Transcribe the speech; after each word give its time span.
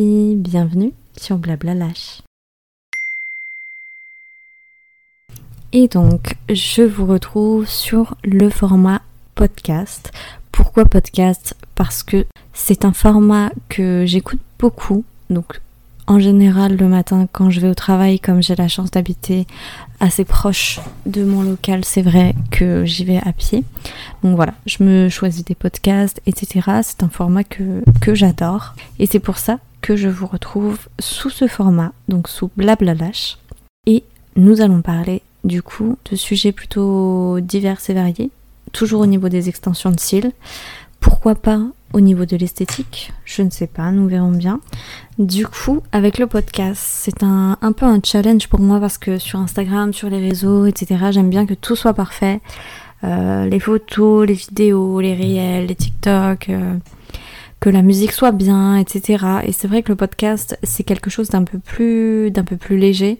bienvenue 0.00 0.92
sur 1.16 1.36
Blabla 1.36 1.74
Lâche. 1.74 2.22
Et 5.72 5.88
donc, 5.88 6.36
je 6.48 6.82
vous 6.82 7.06
retrouve 7.06 7.68
sur 7.68 8.16
le 8.24 8.48
format 8.48 9.02
podcast. 9.34 10.10
Pourquoi 10.52 10.84
podcast? 10.84 11.54
Parce 11.74 12.02
que 12.02 12.26
c'est 12.52 12.84
un 12.84 12.92
format 12.92 13.50
que 13.68 14.04
j'écoute 14.06 14.40
beaucoup. 14.58 15.04
Donc, 15.28 15.60
en 16.06 16.18
général, 16.18 16.76
le 16.76 16.88
matin, 16.88 17.28
quand 17.30 17.50
je 17.50 17.60
vais 17.60 17.68
au 17.68 17.74
travail, 17.74 18.18
comme 18.18 18.42
j'ai 18.42 18.56
la 18.56 18.68
chance 18.68 18.90
d'habiter 18.90 19.46
assez 20.00 20.24
proche 20.24 20.80
de 21.06 21.24
mon 21.24 21.42
local, 21.42 21.84
c'est 21.84 22.02
vrai 22.02 22.34
que 22.50 22.84
j'y 22.84 23.04
vais 23.04 23.18
à 23.18 23.32
pied. 23.32 23.64
Donc 24.24 24.34
voilà, 24.34 24.54
je 24.66 24.82
me 24.82 25.08
choisis 25.08 25.44
des 25.44 25.54
podcasts, 25.54 26.20
etc. 26.26 26.80
C'est 26.82 27.02
un 27.04 27.10
format 27.10 27.44
que, 27.44 27.84
que 28.00 28.14
j'adore. 28.14 28.74
Et 28.98 29.06
c'est 29.06 29.20
pour 29.20 29.38
ça 29.38 29.60
que 29.80 29.96
je 29.96 30.08
vous 30.08 30.26
retrouve 30.26 30.88
sous 30.98 31.30
ce 31.30 31.46
format, 31.46 31.92
donc 32.08 32.28
sous 32.28 32.50
Blablalash. 32.56 33.38
Et 33.86 34.04
nous 34.36 34.60
allons 34.60 34.82
parler 34.82 35.22
du 35.44 35.62
coup 35.62 35.96
de 36.10 36.16
sujets 36.16 36.52
plutôt 36.52 37.40
divers 37.40 37.80
et 37.88 37.94
variés, 37.94 38.30
toujours 38.72 39.00
au 39.00 39.06
niveau 39.06 39.28
des 39.28 39.48
extensions 39.48 39.90
de 39.90 40.00
cils. 40.00 40.32
Pourquoi 41.00 41.34
pas 41.34 41.60
au 41.92 42.00
niveau 42.00 42.26
de 42.26 42.36
l'esthétique? 42.36 43.12
Je 43.24 43.42
ne 43.42 43.50
sais 43.50 43.66
pas, 43.66 43.90
nous 43.90 44.06
verrons 44.06 44.32
bien. 44.32 44.60
Du 45.18 45.46
coup, 45.46 45.82
avec 45.92 46.18
le 46.18 46.26
podcast, 46.26 46.82
c'est 46.84 47.22
un, 47.22 47.56
peu 47.74 47.86
un 47.86 48.00
challenge 48.04 48.48
pour 48.48 48.60
moi 48.60 48.78
parce 48.80 48.98
que 48.98 49.18
sur 49.18 49.38
Instagram, 49.38 49.94
sur 49.94 50.10
les 50.10 50.20
réseaux, 50.20 50.66
etc., 50.66 51.06
j'aime 51.10 51.30
bien 51.30 51.46
que 51.46 51.54
tout 51.54 51.74
soit 51.74 51.94
parfait. 51.94 52.40
Euh, 53.02 53.46
les 53.46 53.60
photos, 53.60 54.28
les 54.28 54.34
vidéos, 54.34 55.00
les 55.00 55.14
réels, 55.14 55.66
les 55.66 55.74
TikTok, 55.74 56.50
euh, 56.50 56.74
que 57.60 57.70
la 57.70 57.82
musique 57.82 58.12
soit 58.12 58.32
bien, 58.32 58.76
etc. 58.76 59.24
Et 59.44 59.52
c'est 59.52 59.68
vrai 59.68 59.82
que 59.82 59.90
le 59.90 59.96
podcast, 59.96 60.58
c'est 60.62 60.82
quelque 60.82 61.10
chose 61.10 61.28
d'un 61.28 61.44
peu 61.44 61.58
plus, 61.58 62.30
d'un 62.30 62.44
peu 62.44 62.56
plus 62.56 62.78
léger, 62.78 63.18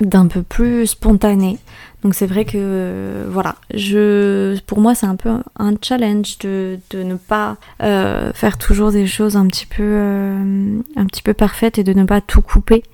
d'un 0.00 0.26
peu 0.26 0.42
plus 0.42 0.86
spontané. 0.86 1.58
Donc 2.02 2.14
c'est 2.14 2.26
vrai 2.26 2.44
que 2.44 3.26
voilà, 3.28 3.56
je, 3.74 4.58
pour 4.60 4.78
moi 4.78 4.94
c'est 4.94 5.06
un 5.06 5.16
peu 5.16 5.30
un 5.58 5.74
challenge 5.82 6.38
de, 6.38 6.78
de 6.90 7.02
ne 7.02 7.16
pas 7.16 7.56
euh, 7.82 8.32
faire 8.34 8.56
toujours 8.56 8.92
des 8.92 9.06
choses 9.06 9.36
un 9.36 9.48
petit 9.48 9.66
peu 9.66 9.82
euh, 9.82 10.80
un 10.94 11.06
petit 11.06 11.22
peu 11.22 11.34
parfaites 11.34 11.78
et 11.78 11.82
de 11.82 11.92
ne 11.92 12.04
pas 12.04 12.20
tout 12.20 12.40
couper 12.40 12.84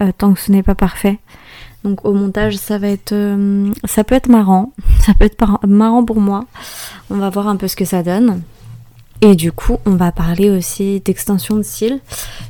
euh, 0.00 0.12
tant 0.16 0.32
que 0.32 0.38
ce 0.38 0.52
n'est 0.52 0.62
pas 0.62 0.76
parfait. 0.76 1.18
Donc 1.82 2.04
au 2.04 2.12
montage 2.12 2.56
ça 2.56 2.78
va 2.78 2.86
être 2.86 3.12
euh, 3.12 3.68
ça 3.84 4.04
peut 4.04 4.14
être 4.14 4.28
marrant, 4.28 4.72
ça 5.00 5.12
peut 5.14 5.24
être 5.24 5.66
marrant 5.66 6.04
pour 6.04 6.20
moi. 6.20 6.44
On 7.10 7.16
va 7.16 7.30
voir 7.30 7.48
un 7.48 7.56
peu 7.56 7.66
ce 7.66 7.74
que 7.74 7.84
ça 7.84 8.04
donne. 8.04 8.42
Et 9.22 9.36
du 9.36 9.52
coup, 9.52 9.78
on 9.86 9.92
va 9.92 10.12
parler 10.12 10.50
aussi 10.50 11.00
d'extension 11.00 11.56
de 11.56 11.62
cils. 11.62 12.00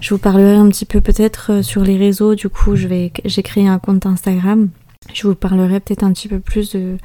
Je 0.00 0.14
vous 0.14 0.18
parlerai 0.18 0.54
un 0.54 0.68
petit 0.68 0.86
peu 0.86 1.00
peut-être 1.00 1.62
sur 1.62 1.82
les 1.82 1.96
réseaux. 1.96 2.34
Du 2.34 2.48
coup, 2.48 2.76
je 2.76 2.88
vais 2.88 3.12
j'ai 3.24 3.42
créé 3.42 3.68
un 3.68 3.78
compte 3.78 4.06
Instagram 4.06 4.68
je 5.12 5.26
vous 5.26 5.34
parlerai 5.34 5.80
peut-être 5.80 6.04
un 6.04 6.12
petit 6.12 6.28
peu 6.28 6.38
plus 6.38 6.74
de, 6.74 6.96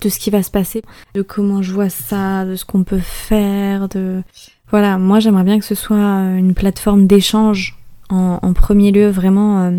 tout 0.00 0.10
ce 0.10 0.18
qui 0.18 0.30
va 0.30 0.42
se 0.42 0.50
passer, 0.50 0.82
de 1.14 1.22
comment 1.22 1.62
je 1.62 1.72
vois 1.72 1.88
ça, 1.88 2.44
de 2.44 2.56
ce 2.56 2.64
qu'on 2.64 2.84
peut 2.84 3.00
faire, 3.00 3.88
de... 3.88 4.22
Voilà, 4.70 4.98
moi 4.98 5.18
j'aimerais 5.20 5.44
bien 5.44 5.58
que 5.58 5.64
ce 5.64 5.74
soit 5.74 5.96
une 5.96 6.54
plateforme 6.54 7.06
d'échange 7.06 7.78
en, 8.10 8.52
premier 8.54 8.90
lieu, 8.90 9.08
vraiment 9.08 9.62
euh, 9.62 9.70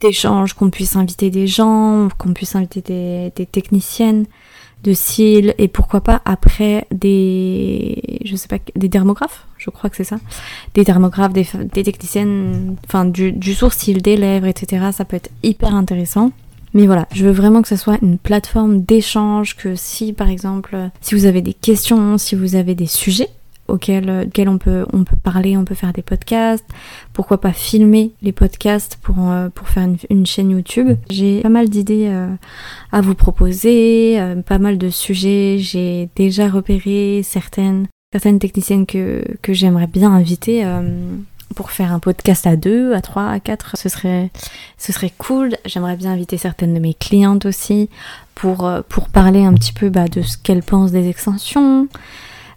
d'échange, 0.00 0.54
qu'on 0.54 0.70
puisse 0.70 0.96
inviter 0.96 1.30
des 1.30 1.46
gens, 1.46 2.08
qu'on 2.18 2.32
puisse 2.32 2.54
inviter 2.54 2.80
des 3.34 3.46
techniciennes 3.46 4.26
de 4.84 4.92
cils 4.92 5.54
et 5.58 5.68
pourquoi 5.68 6.00
pas 6.00 6.22
après 6.24 6.86
des 6.92 8.20
je 8.24 8.36
sais 8.36 8.48
pas 8.48 8.58
des 8.76 8.88
dermographes 8.88 9.46
je 9.58 9.70
crois 9.70 9.90
que 9.90 9.96
c'est 9.96 10.04
ça. 10.04 10.18
Des 10.74 10.84
dermographes 10.84 11.32
des, 11.32 11.46
des 11.72 11.82
techniciennes 11.82 12.76
enfin 12.86 13.04
du, 13.04 13.32
du 13.32 13.54
sourcil 13.54 14.00
des 14.02 14.16
lèvres 14.16 14.46
etc 14.46 14.90
ça 14.92 15.04
peut 15.04 15.16
être 15.16 15.30
hyper 15.42 15.74
intéressant. 15.74 16.32
Mais 16.74 16.84
voilà, 16.84 17.08
je 17.14 17.24
veux 17.24 17.32
vraiment 17.32 17.62
que 17.62 17.68
ce 17.68 17.76
soit 17.76 17.96
une 18.02 18.18
plateforme 18.18 18.82
d'échange, 18.82 19.56
que 19.56 19.74
si 19.76 20.12
par 20.12 20.28
exemple, 20.28 20.76
si 21.00 21.14
vous 21.14 21.24
avez 21.24 21.40
des 21.40 21.54
questions, 21.54 22.18
si 22.18 22.34
vous 22.34 22.54
avez 22.54 22.74
des 22.74 22.86
sujets 22.86 23.30
auxquels, 23.68 24.28
on, 24.46 24.58
peut, 24.58 24.86
on 24.92 25.04
peut 25.04 25.16
parler, 25.16 25.56
on 25.56 25.64
peut 25.64 25.74
faire 25.74 25.92
des 25.92 26.02
podcasts, 26.02 26.66
pourquoi 27.12 27.40
pas 27.40 27.52
filmer 27.52 28.12
les 28.22 28.32
podcasts 28.32 28.96
pour, 29.02 29.30
euh, 29.30 29.48
pour 29.48 29.68
faire 29.68 29.88
une, 30.10 30.26
chaîne 30.26 30.50
YouTube. 30.50 30.96
J'ai 31.10 31.40
pas 31.42 31.48
mal 31.48 31.68
d'idées 31.68 32.08
euh, 32.08 32.28
à 32.92 33.00
vous 33.00 33.14
proposer, 33.14 34.20
euh, 34.20 34.42
pas 34.42 34.58
mal 34.58 34.78
de 34.78 34.90
sujets, 34.90 35.56
j'ai 35.58 36.08
déjà 36.16 36.48
repéré 36.48 37.22
certaines, 37.22 37.86
certaines 38.12 38.38
techniciennes 38.38 38.86
que, 38.86 39.24
que 39.42 39.52
j'aimerais 39.52 39.86
bien 39.86 40.12
inviter 40.12 40.64
pour 41.54 41.70
faire 41.70 41.92
un 41.92 42.00
podcast 42.00 42.46
à 42.46 42.56
deux, 42.56 42.92
à 42.94 43.00
trois, 43.00 43.28
à 43.28 43.40
quatre, 43.40 43.76
ce 43.76 43.88
serait, 43.88 44.30
ce 44.78 44.92
serait 44.92 45.12
cool. 45.16 45.56
J'aimerais 45.64 45.96
bien 45.96 46.12
inviter 46.12 46.38
certaines 46.38 46.74
de 46.74 46.80
mes 46.80 46.94
clientes 46.94 47.46
aussi 47.46 47.88
pour, 48.34 48.66
euh, 48.66 48.82
pour 48.88 49.08
parler 49.08 49.44
un 49.44 49.54
petit 49.54 49.72
peu 49.72 49.88
bah, 49.88 50.08
de 50.08 50.22
ce 50.22 50.36
qu'elles 50.36 50.62
pensent 50.62 50.92
des 50.92 51.08
extensions. 51.08 51.88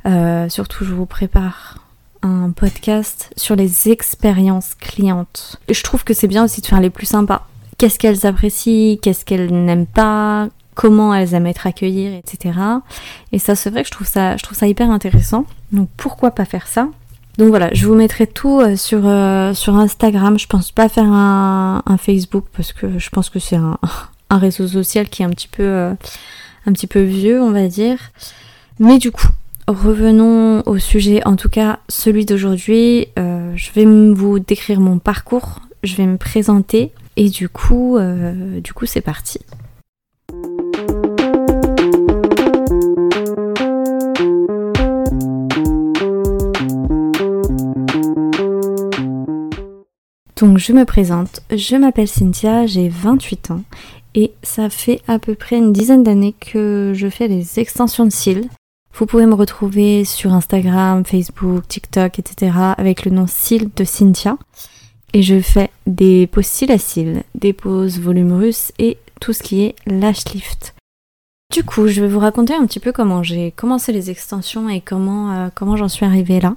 Euh, 0.06 0.50
surtout, 0.50 0.86
je 0.86 0.94
vous 0.94 1.06
prépare 1.06 1.78
un 2.22 2.52
podcast 2.52 3.32
sur 3.38 3.56
les 3.56 3.90
expériences 3.90 4.76
clientes. 4.76 5.58
Je 5.70 5.84
trouve 5.84 6.04
que 6.04 6.14
c'est 6.14 6.28
bien 6.28 6.44
aussi 6.44 6.62
de 6.62 6.66
faire 6.66 6.82
les 6.82 6.90
plus 6.90 7.06
sympas. 7.06 7.48
Qu'est-ce 7.78 7.98
qu'elles 7.98 8.26
apprécient, 8.26 8.98
qu'est-ce 9.02 9.24
qu'elles 9.24 9.52
n'aiment 9.52 9.86
pas, 9.86 10.50
comment 10.76 11.14
elles 11.14 11.34
aiment 11.34 11.48
être 11.48 11.66
accueillies, 11.66 12.16
etc. 12.18 12.60
Et 13.32 13.40
ça, 13.40 13.56
c'est 13.56 13.70
vrai 13.70 13.84
que 13.84 13.88
je 13.88 13.92
trouve 13.92 14.08
ça, 14.08 14.36
je 14.38 14.44
trouve 14.44 14.58
ça 14.58 14.68
hyper 14.68 14.90
intéressant. 14.92 15.46
Donc 15.72 15.90
pourquoi 15.96 16.32
pas 16.32 16.46
faire 16.46 16.68
ça? 16.68 16.90
Donc 17.38 17.50
voilà, 17.50 17.70
je 17.74 17.88
vous 17.88 17.96
mettrai 17.96 18.28
tout 18.28 18.60
euh, 18.60 18.76
sur, 18.76 19.02
euh, 19.06 19.54
sur 19.54 19.78
Instagram. 19.78 20.38
Je 20.38 20.48
pense 20.48 20.72
pas 20.72 20.90
faire 20.90 21.06
un, 21.06 21.82
Facebook 21.98 22.46
parce 22.56 22.74
que 22.74 23.00
je 23.00 23.10
pense 23.10 23.30
que 23.30 23.40
c'est 23.40 23.56
un, 23.56 23.78
un, 24.30 24.38
réseau 24.38 24.68
social 24.68 25.08
qui 25.08 25.22
est 25.22 25.26
un 25.26 25.30
petit 25.30 25.48
peu 25.48 25.96
un 26.66 26.74
petit 26.74 26.88
peu 26.88 27.02
vieux, 27.02 27.42
on 27.42 27.52
va 27.52 27.68
dire. 27.68 27.98
Mais 28.80 28.98
du 28.98 29.12
coup, 29.12 29.28
revenons 29.70 30.64
au 30.66 30.78
sujet, 30.80 31.22
en 31.26 31.36
tout 31.36 31.50
cas 31.50 31.80
celui 31.90 32.26
d'aujourd'hui. 32.26 33.08
je 33.18 33.72
vais 33.74 33.86
vous 33.86 34.40
décrire 34.40 34.80
mon 34.80 35.00
parcours, 35.00 35.60
je 35.84 35.96
vais 35.96 36.06
me 36.06 36.18
présenter 36.18 36.92
et 37.16 37.30
du 37.30 37.50
coup, 37.50 37.98
du 38.64 38.74
coup 38.74 38.86
c'est 38.86 39.02
parti. 39.02 39.40
Donc 50.40 50.58
je 50.58 50.72
me 50.72 50.86
présente, 50.86 51.42
je 51.52 51.76
m'appelle 51.76 52.08
Cynthia, 52.08 52.66
j'ai 52.66 52.88
28 52.88 53.52
ans 53.52 53.62
et 54.16 54.32
ça 54.42 54.70
fait 54.70 55.02
à 55.08 55.20
peu 55.20 55.36
près 55.36 55.58
une 55.58 55.74
dizaine 55.74 56.02
d'années 56.02 56.34
que 56.40 56.94
je 56.96 57.10
fais 57.10 57.28
les 57.28 57.60
extensions 57.60 58.06
de 58.06 58.10
cils. 58.10 58.48
Vous 59.00 59.06
pouvez 59.06 59.28
me 59.28 59.34
retrouver 59.34 60.04
sur 60.04 60.34
Instagram, 60.34 61.06
Facebook, 61.06 61.66
TikTok, 61.70 62.20
etc. 62.20 62.52
avec 62.78 63.06
le 63.06 63.12
nom 63.12 63.28
cils 63.28 63.70
de 63.74 63.86
Cynthia. 63.86 64.38
Et 65.14 65.22
je 65.22 65.40
fais 65.40 65.70
des 65.88 66.28
poses 66.28 66.48
cils 66.48 66.70
à 66.70 66.78
cils, 66.78 67.24
des 67.34 67.54
poses 67.54 67.98
volume 67.98 68.34
russe 68.34 68.74
et 68.78 68.98
tout 69.22 69.32
ce 69.32 69.42
qui 69.42 69.62
est 69.64 69.76
lash 69.86 70.26
lift. 70.34 70.76
Du 71.54 71.64
coup, 71.64 71.88
je 71.88 72.02
vais 72.02 72.10
vous 72.10 72.20
raconter 72.20 72.54
un 72.54 72.66
petit 72.66 72.82
peu 72.82 72.92
comment 72.92 73.24
j'ai 73.24 73.52
commencé 73.52 73.94
les 73.94 74.10
extensions 74.10 74.68
et 74.68 74.82
comment, 74.82 75.32
euh, 75.32 75.48
comment 75.56 75.78
j'en 75.78 75.88
suis 75.88 76.06
arrivée 76.06 76.42
là. 76.42 76.54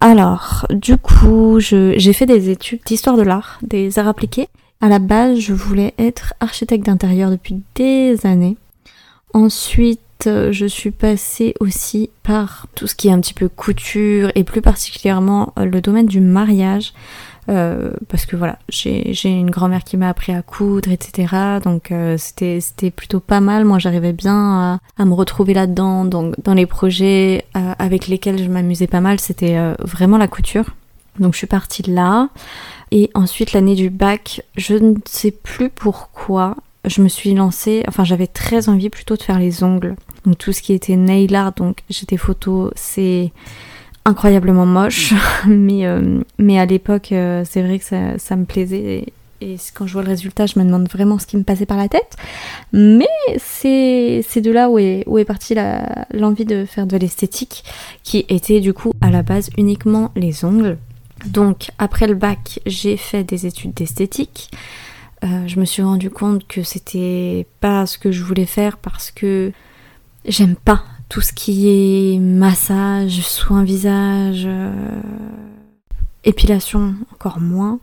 Alors, 0.00 0.66
du 0.68 0.98
coup, 0.98 1.60
j'ai 1.60 2.12
fait 2.12 2.26
des 2.26 2.50
études 2.50 2.82
d'histoire 2.84 3.16
de 3.16 3.22
l'art, 3.22 3.58
des 3.62 3.98
arts 3.98 4.08
appliqués. 4.08 4.48
À 4.82 4.90
la 4.90 4.98
base, 4.98 5.38
je 5.38 5.54
voulais 5.54 5.94
être 5.96 6.34
architecte 6.40 6.84
d'intérieur 6.84 7.30
depuis 7.30 7.62
des 7.74 8.26
années. 8.26 8.58
Ensuite, 9.32 10.00
je 10.26 10.66
suis 10.66 10.90
passée 10.90 11.54
aussi 11.60 12.10
par 12.22 12.66
tout 12.74 12.86
ce 12.86 12.94
qui 12.94 13.08
est 13.08 13.12
un 13.12 13.20
petit 13.20 13.34
peu 13.34 13.48
couture 13.48 14.30
et 14.34 14.44
plus 14.44 14.62
particulièrement 14.62 15.52
euh, 15.58 15.64
le 15.64 15.80
domaine 15.80 16.06
du 16.06 16.20
mariage. 16.20 16.92
Euh, 17.50 17.90
parce 18.08 18.24
que 18.24 18.36
voilà, 18.36 18.58
j'ai 18.68 19.28
une 19.28 19.50
grand-mère 19.50 19.84
qui 19.84 19.96
m'a 19.96 20.08
appris 20.08 20.32
à 20.32 20.42
coudre, 20.42 20.90
etc. 20.90 21.60
Donc 21.62 21.92
euh, 21.92 22.16
c'était 22.18 22.90
plutôt 22.90 23.20
pas 23.20 23.40
mal. 23.40 23.64
Moi, 23.64 23.78
j'arrivais 23.78 24.12
bien 24.12 24.80
à, 24.96 25.04
me 25.04 25.12
retrouver 25.12 25.54
là-dedans. 25.54 26.04
Donc 26.04 26.34
dans 26.42 26.54
les 26.54 26.66
projets 26.66 27.44
euh, 27.56 27.74
avec 27.78 28.06
lesquels 28.06 28.42
je 28.42 28.48
m'amusais 28.48 28.86
pas 28.86 29.00
mal, 29.00 29.20
c'était 29.20 29.56
euh, 29.56 29.74
vraiment 29.80 30.18
la 30.18 30.28
couture. 30.28 30.66
Donc 31.18 31.34
je 31.34 31.38
suis 31.38 31.46
partie 31.46 31.82
de 31.82 31.92
là. 31.92 32.28
Et 32.90 33.10
ensuite 33.14 33.52
l'année 33.52 33.74
du 33.74 33.90
bac, 33.90 34.42
je 34.56 34.74
ne 34.74 34.94
sais 35.04 35.30
plus 35.30 35.68
pourquoi, 35.68 36.56
je 36.84 37.02
me 37.02 37.08
suis 37.08 37.34
lancée. 37.34 37.82
Enfin, 37.88 38.04
j'avais 38.04 38.26
très 38.26 38.68
envie 38.68 38.88
plutôt 38.88 39.16
de 39.16 39.22
faire 39.22 39.38
les 39.38 39.62
ongles. 39.62 39.96
Tout 40.38 40.52
ce 40.52 40.62
qui 40.62 40.72
était 40.72 40.96
nail 40.96 41.34
art. 41.34 41.52
Donc 41.52 41.78
j'étais 41.90 42.16
photo, 42.16 42.70
c'est 42.74 43.32
incroyablement 44.04 44.66
moche, 44.66 45.14
mais, 45.46 45.86
euh, 45.86 46.20
mais 46.38 46.58
à 46.58 46.66
l'époque, 46.66 47.12
euh, 47.12 47.44
c'est 47.48 47.62
vrai 47.62 47.78
que 47.78 47.84
ça, 48.18 48.36
me 48.36 48.44
plaisait. 48.44 49.06
Et, 49.40 49.56
quand 49.74 49.86
je 49.86 49.92
vois 49.92 50.02
le 50.02 50.08
résultat, 50.08 50.46
je 50.46 50.58
me 50.58 50.64
demande 50.64 50.88
vraiment 50.88 51.18
ce 51.18 51.26
qui 51.26 51.36
me 51.36 51.42
passait 51.42 51.66
par 51.66 51.76
la 51.76 51.88
tête. 51.88 52.16
Mais 52.72 53.06
c'est 53.36 54.22
de 54.40 54.50
là 54.50 54.70
où 54.70 54.78
est, 54.78 55.04
où 55.06 55.22
partie 55.24 55.54
l'envie 56.12 56.46
de 56.46 56.64
faire 56.64 56.86
de 56.86 56.96
l'esthétique, 56.96 57.62
qui 58.02 58.24
était 58.30 58.60
du 58.60 58.72
coup 58.72 58.92
à 59.02 59.10
la 59.10 59.22
base 59.22 59.50
uniquement 59.58 60.12
les 60.16 60.46
ongles. 60.46 60.78
Donc 61.26 61.68
après 61.78 62.06
le 62.06 62.14
bac, 62.14 62.60
j'ai 62.64 62.96
fait 62.96 63.24
des 63.24 63.46
études 63.46 63.74
d'esthétique. 63.74 64.50
Euh, 65.24 65.46
je 65.46 65.58
me 65.58 65.64
suis 65.64 65.82
rendu 65.82 66.10
compte 66.10 66.46
que 66.46 66.62
c'était 66.62 67.46
pas 67.60 67.86
ce 67.86 67.98
que 67.98 68.12
je 68.12 68.22
voulais 68.22 68.46
faire 68.46 68.76
parce 68.76 69.10
que 69.10 69.52
j'aime 70.26 70.56
pas 70.56 70.82
tout 71.08 71.20
ce 71.20 71.32
qui 71.32 71.68
est 71.68 72.18
massage, 72.18 73.20
soin 73.20 73.62
visage, 73.62 74.44
euh, 74.46 74.72
épilation 76.24 76.94
encore 77.12 77.40
moins. 77.40 77.78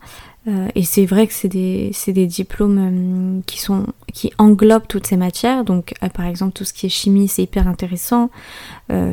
Euh, 0.48 0.68
et 0.74 0.84
c'est 0.84 1.06
vrai 1.06 1.28
que 1.28 1.34
c'est 1.34 1.48
des, 1.48 1.92
des, 2.08 2.26
diplômes 2.26 3.44
qui, 3.46 3.60
sont, 3.60 3.86
qui 4.12 4.34
englobent 4.40 4.88
toutes 4.88 5.06
ces 5.06 5.18
matières. 5.18 5.64
Donc 5.64 5.94
par 6.16 6.26
exemple 6.26 6.54
tout 6.54 6.66
ce 6.66 6.74
qui 6.74 6.88
est 6.88 6.90
chimie 6.90 7.28
c'est 7.28 7.44
hyper 7.44 7.68
intéressant, 7.68 8.32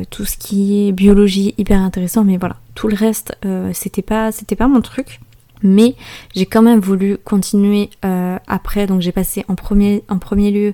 tout 0.09 0.25
ce 0.25 0.37
qui 0.37 0.87
est 0.87 0.91
biologie 0.91 1.53
hyper 1.59 1.79
intéressant, 1.79 2.23
mais 2.23 2.37
voilà, 2.37 2.57
tout 2.73 2.87
le 2.87 2.95
reste 2.95 3.37
c'était 3.73 4.01
pas, 4.01 4.31
pas 4.57 4.67
mon 4.67 4.81
truc. 4.81 5.19
Mais 5.61 5.95
j'ai 6.35 6.45
quand 6.45 6.61
même 6.61 6.79
voulu 6.79 7.17
continuer 7.17 7.89
euh, 8.05 8.37
après, 8.47 8.87
donc 8.87 9.01
j'ai 9.01 9.11
passé 9.11 9.43
en 9.47 9.55
premier, 9.55 10.03
en 10.09 10.17
premier 10.17 10.51
lieu 10.51 10.73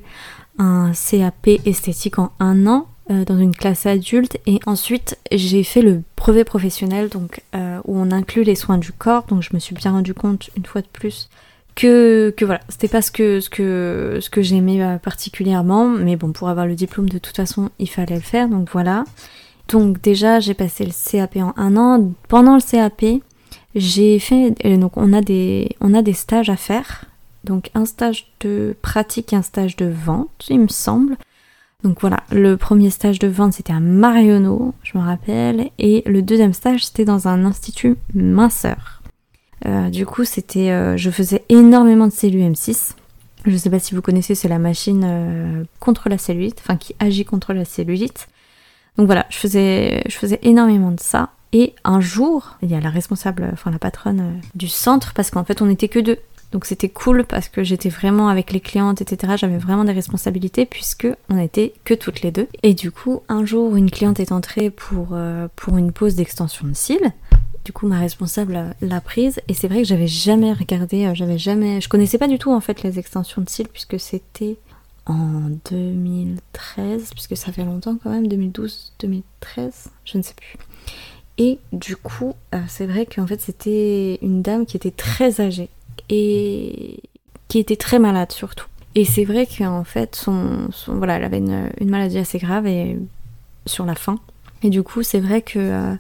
un 0.58 0.92
CAP 0.94 1.48
esthétique 1.66 2.20
en 2.20 2.32
un 2.40 2.68
an 2.68 2.88
euh, 3.12 3.24
dans 3.26 3.38
une 3.38 3.56
classe 3.56 3.86
adulte. 3.86 4.38
Et 4.46 4.60
ensuite 4.66 5.18
j'ai 5.32 5.64
fait 5.64 5.82
le 5.82 6.02
brevet 6.18 6.44
professionnel 6.44 7.10
donc 7.10 7.42
euh, 7.56 7.80
où 7.86 7.98
on 7.98 8.12
inclut 8.12 8.44
les 8.44 8.56
soins 8.56 8.78
du 8.78 8.92
corps. 8.92 9.26
Donc 9.28 9.44
je 9.44 9.50
me 9.54 9.60
suis 9.60 9.76
bien 9.76 9.92
rendu 9.92 10.14
compte 10.14 10.50
une 10.58 10.66
fois 10.66 10.82
de 10.82 10.88
plus 10.88 11.30
que, 11.76 12.34
que 12.38 12.46
voilà 12.46 12.62
c'était 12.70 12.88
pas 12.88 13.02
ce 13.02 13.12
que 13.12 13.42
ce 13.42 13.50
que 13.50 14.20
ce 14.22 14.30
que 14.30 14.42
j'aimais 14.42 14.98
particulièrement. 15.04 15.88
Mais 15.88 16.16
bon 16.16 16.32
pour 16.32 16.50
avoir 16.50 16.66
le 16.66 16.76
diplôme 16.76 17.10
de 17.10 17.18
toute 17.18 17.36
façon 17.36 17.70
il 17.80 17.90
fallait 17.90 18.16
le 18.16 18.22
faire. 18.22 18.50
Donc 18.50 18.70
voilà. 18.72 19.04
Donc 19.68 20.02
déjà 20.02 20.40
j'ai 20.40 20.54
passé 20.54 20.86
le 20.86 20.92
CAP 20.92 21.38
en 21.38 21.54
un 21.58 21.78
an. 21.78 22.12
Pendant 22.28 22.56
le 22.56 22.62
CAP 22.62 23.22
j'ai 23.76 24.20
fait 24.20 24.56
donc 24.78 24.96
on 24.96 25.12
a 25.14 25.22
des 25.22 25.76
on 25.82 25.94
a 25.94 26.02
des 26.02 26.14
stages 26.14 26.50
à 26.50 26.56
faire. 26.56 27.06
Donc 27.46 27.70
un 27.74 27.86
stage 27.86 28.28
de 28.42 28.76
pratique 28.82 29.34
et 29.34 29.36
un 29.36 29.42
stage 29.42 29.76
de 29.76 29.86
vente, 29.86 30.48
il 30.50 30.60
me 30.60 30.68
semble. 30.68 31.16
Donc 31.84 32.02
voilà, 32.02 32.24
le 32.32 32.58
premier 32.58 32.90
stage 32.90 33.20
de 33.20 33.28
vente 33.28 33.54
c'était 33.54 33.74
à 33.74 33.80
Marionneau, 33.80 34.74
je 34.82 34.98
me 34.98 35.04
rappelle, 35.04 35.70
et 35.78 36.02
le 36.08 36.22
deuxième 36.22 36.54
stage 36.54 36.86
c'était 36.86 37.06
dans 37.06 37.28
un 37.28 37.46
institut 37.46 37.96
minceur. 38.14 39.02
Euh, 39.66 39.90
du 39.90 40.06
coup, 40.06 40.26
c'était, 40.26 40.72
euh, 40.72 40.98
je 40.98 41.10
faisais 41.10 41.44
énormément 41.50 42.08
de 42.08 42.12
cellules 42.12 42.52
M6. 42.52 42.94
Je 43.46 43.52
ne 43.52 43.58
sais 43.58 43.70
pas 43.70 43.80
si 43.80 43.96
vous 43.96 44.02
connaissez, 44.02 44.36
c'est 44.36 44.48
la 44.48 44.60
machine 44.60 45.04
euh, 45.06 45.64
contre 45.80 46.10
la 46.10 46.18
cellulite, 46.18 46.60
enfin 46.60 46.78
qui 46.78 46.96
agit 47.00 47.26
contre 47.26 47.54
la 47.54 47.66
cellulite. 47.66 48.28
Donc 48.98 49.06
voilà, 49.06 49.26
je 49.30 49.38
faisais, 49.38 50.40
énormément 50.42 50.92
de 50.92 51.00
ça. 51.00 51.30
Et 51.52 51.74
un 51.84 52.00
jour, 52.00 52.58
il 52.62 52.72
y 52.72 52.76
a 52.76 52.80
la 52.80 52.90
responsable, 52.90 53.50
enfin 53.54 53.72
la 53.72 53.80
patronne 53.80 54.42
du 54.56 54.68
centre, 54.68 55.14
parce 55.14 55.32
qu'en 55.32 55.44
fait 55.44 55.62
on 55.62 55.68
n'était 55.68 55.88
que 55.88 56.00
deux. 56.00 56.18
Donc 56.56 56.64
c'était 56.64 56.88
cool 56.88 57.26
parce 57.26 57.50
que 57.50 57.66
j'étais 57.66 57.90
vraiment 57.90 58.30
avec 58.30 58.54
les 58.54 58.62
clientes, 58.62 59.02
etc. 59.02 59.34
J'avais 59.36 59.58
vraiment 59.58 59.84
des 59.84 59.92
responsabilités 59.92 60.66
puisque 60.66 61.06
on 61.28 61.34
n'était 61.34 61.74
que 61.84 61.94
toutes 61.94 62.22
les 62.22 62.32
deux. 62.32 62.48
Et 62.64 62.74
du 62.74 62.92
coup, 62.92 63.24
un 63.28 63.44
jour, 63.44 63.76
une 63.76 63.92
cliente 63.92 64.22
est 64.22 64.32
entrée 64.32 64.70
pour, 64.70 65.10
euh, 65.12 65.50
pour 65.58 65.78
une 65.78 65.92
pause 65.92 66.16
d'extension 66.16 66.66
de 66.66 66.74
cils. 66.74 67.12
Du 67.66 67.74
coup, 67.74 67.88
ma 67.88 68.00
responsable 68.00 68.74
l'a 68.80 69.02
prise 69.02 69.42
et 69.50 69.54
c'est 69.54 69.68
vrai 69.68 69.80
que 69.82 69.88
j'avais 69.90 70.08
jamais 70.08 70.54
regardé, 70.54 71.08
euh, 71.08 71.14
j'avais 71.14 71.38
jamais, 71.38 71.82
je 71.82 71.90
connaissais 71.90 72.18
pas 72.18 72.30
du 72.30 72.40
tout 72.40 72.54
en 72.54 72.62
fait 72.62 72.84
les 72.84 73.00
extensions 73.00 73.42
de 73.42 73.50
cils 73.50 73.68
puisque 73.68 74.00
c'était 74.00 74.56
en 75.08 75.50
2013, 75.70 77.10
puisque 77.12 77.36
ça 77.36 77.52
fait 77.52 77.66
longtemps 77.66 77.98
quand 78.02 78.12
même, 78.12 78.30
2012, 78.30 78.94
2013, 79.02 79.90
je 80.06 80.18
ne 80.18 80.24
sais 80.24 80.36
plus. 80.36 80.58
Et 81.38 81.60
du 81.74 81.98
coup, 81.98 82.34
euh, 82.54 82.60
c'est 82.70 82.86
vrai 82.86 83.06
qu'en 83.06 83.28
fait, 83.28 83.42
c'était 83.42 84.20
une 84.22 84.42
dame 84.42 84.66
qui 84.66 84.78
était 84.78 84.92
très 84.92 85.42
âgée 85.42 85.68
et 86.10 87.00
qui 87.48 87.60
était 87.60 87.76
très 87.76 88.00
malade 88.00 88.32
surtout. 88.32 88.68
Et 88.96 89.04
c'est 89.04 89.26
vrai 89.26 89.46
qu'en 89.46 89.84
fait, 89.84 90.16
son, 90.16 90.70
voilà, 90.88 91.18
elle 91.18 91.26
avait 91.26 91.40
une, 91.40 91.70
maladie 91.82 92.18
assez 92.18 92.40
grave 92.40 92.66
et 92.66 92.98
sur 93.66 93.86
la 93.86 93.96
fin. 93.96 94.20
Et 94.64 94.70
du 94.70 94.84
coup, 94.84 95.04
c'est 95.04 95.20
vrai 95.20 95.42
que, 95.42 95.60
euh, 95.60 95.96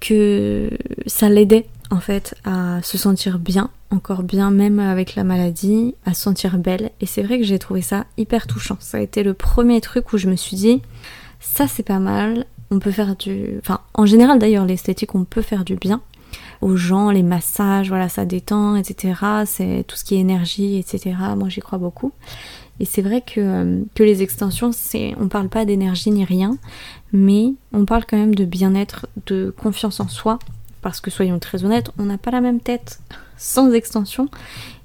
que 0.00 0.70
ça 1.06 1.28
l'aidait 1.28 1.66
en 1.90 2.00
fait 2.00 2.36
à 2.44 2.80
se 2.82 2.96
sentir 2.96 3.38
bien, 3.38 3.70
encore 3.90 4.22
bien 4.22 4.50
même 4.50 4.78
avec 4.78 5.16
la 5.16 5.24
maladie, 5.24 5.94
à 6.04 6.14
se 6.14 6.22
sentir 6.22 6.58
belle. 6.58 6.90
Et 7.00 7.06
c'est 7.06 7.22
vrai 7.22 7.38
que 7.38 7.44
j'ai 7.44 7.58
trouvé 7.58 7.82
ça 7.82 8.06
hyper 8.16 8.46
touchant. 8.46 8.76
Ça 8.78 8.98
a 8.98 9.00
été 9.00 9.24
le 9.24 9.34
premier 9.34 9.80
truc 9.80 10.12
où 10.12 10.18
je 10.18 10.28
me 10.28 10.36
suis 10.36 10.56
dit, 10.56 10.82
ça 11.40 11.66
c'est 11.66 11.82
pas 11.82 11.98
mal, 11.98 12.46
on 12.70 12.78
peut 12.78 12.92
faire 12.92 13.16
du... 13.16 13.58
Enfin, 13.58 13.80
en 13.94 14.06
général 14.06 14.38
d'ailleurs, 14.38 14.64
l'esthétique, 14.64 15.14
on 15.16 15.24
peut 15.24 15.42
faire 15.42 15.64
du 15.64 15.74
bien 15.74 16.00
aux 16.60 16.76
gens, 16.76 17.10
les 17.10 17.22
massages, 17.22 17.88
voilà, 17.88 18.08
ça 18.08 18.24
détend, 18.24 18.76
etc. 18.76 19.14
C'est 19.44 19.84
tout 19.86 19.96
ce 19.96 20.04
qui 20.04 20.16
est 20.16 20.20
énergie, 20.20 20.76
etc. 20.78 21.16
Moi, 21.36 21.48
j'y 21.48 21.60
crois 21.60 21.78
beaucoup. 21.78 22.12
Et 22.78 22.84
c'est 22.84 23.02
vrai 23.02 23.22
que, 23.22 23.40
euh, 23.40 23.82
que 23.94 24.02
les 24.02 24.22
extensions, 24.22 24.70
c'est, 24.72 25.14
on 25.18 25.28
parle 25.28 25.48
pas 25.48 25.64
d'énergie 25.64 26.10
ni 26.10 26.24
rien, 26.24 26.58
mais 27.12 27.54
on 27.72 27.86
parle 27.86 28.04
quand 28.04 28.18
même 28.18 28.34
de 28.34 28.44
bien-être, 28.44 29.06
de 29.26 29.54
confiance 29.56 30.00
en 30.00 30.08
soi, 30.08 30.38
parce 30.82 31.00
que 31.00 31.10
soyons 31.10 31.38
très 31.38 31.64
honnêtes, 31.64 31.90
on 31.98 32.04
n'a 32.04 32.18
pas 32.18 32.30
la 32.30 32.42
même 32.42 32.60
tête 32.60 33.00
sans 33.38 33.72
extension 33.72 34.28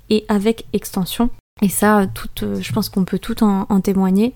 et 0.10 0.26
avec 0.30 0.66
extension. 0.74 1.30
Et 1.62 1.70
ça, 1.70 2.08
tout, 2.14 2.30
euh, 2.44 2.62
je 2.62 2.72
pense 2.72 2.90
qu'on 2.90 3.04
peut 3.04 3.20
tout 3.20 3.44
en, 3.44 3.66
en 3.70 3.82
témoigner. 3.82 4.34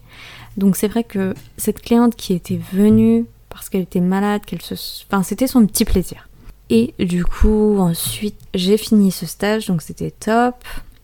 Donc 0.57 0.75
c'est 0.75 0.87
vrai 0.87 1.03
que 1.03 1.33
cette 1.57 1.81
cliente 1.81 2.15
qui 2.15 2.33
était 2.33 2.59
venue 2.73 3.25
parce 3.49 3.69
qu'elle 3.69 3.81
était 3.81 4.01
malade, 4.01 4.41
qu'elle 4.45 4.61
se... 4.61 4.75
Enfin, 5.07 5.23
c'était 5.23 5.47
son 5.47 5.65
petit 5.65 5.85
plaisir. 5.85 6.27
Et 6.69 6.93
du 6.99 7.23
coup, 7.23 7.77
ensuite, 7.79 8.39
j'ai 8.53 8.77
fini 8.77 9.11
ce 9.11 9.25
stage, 9.25 9.67
donc 9.67 9.81
c'était 9.81 10.11
top. 10.11 10.55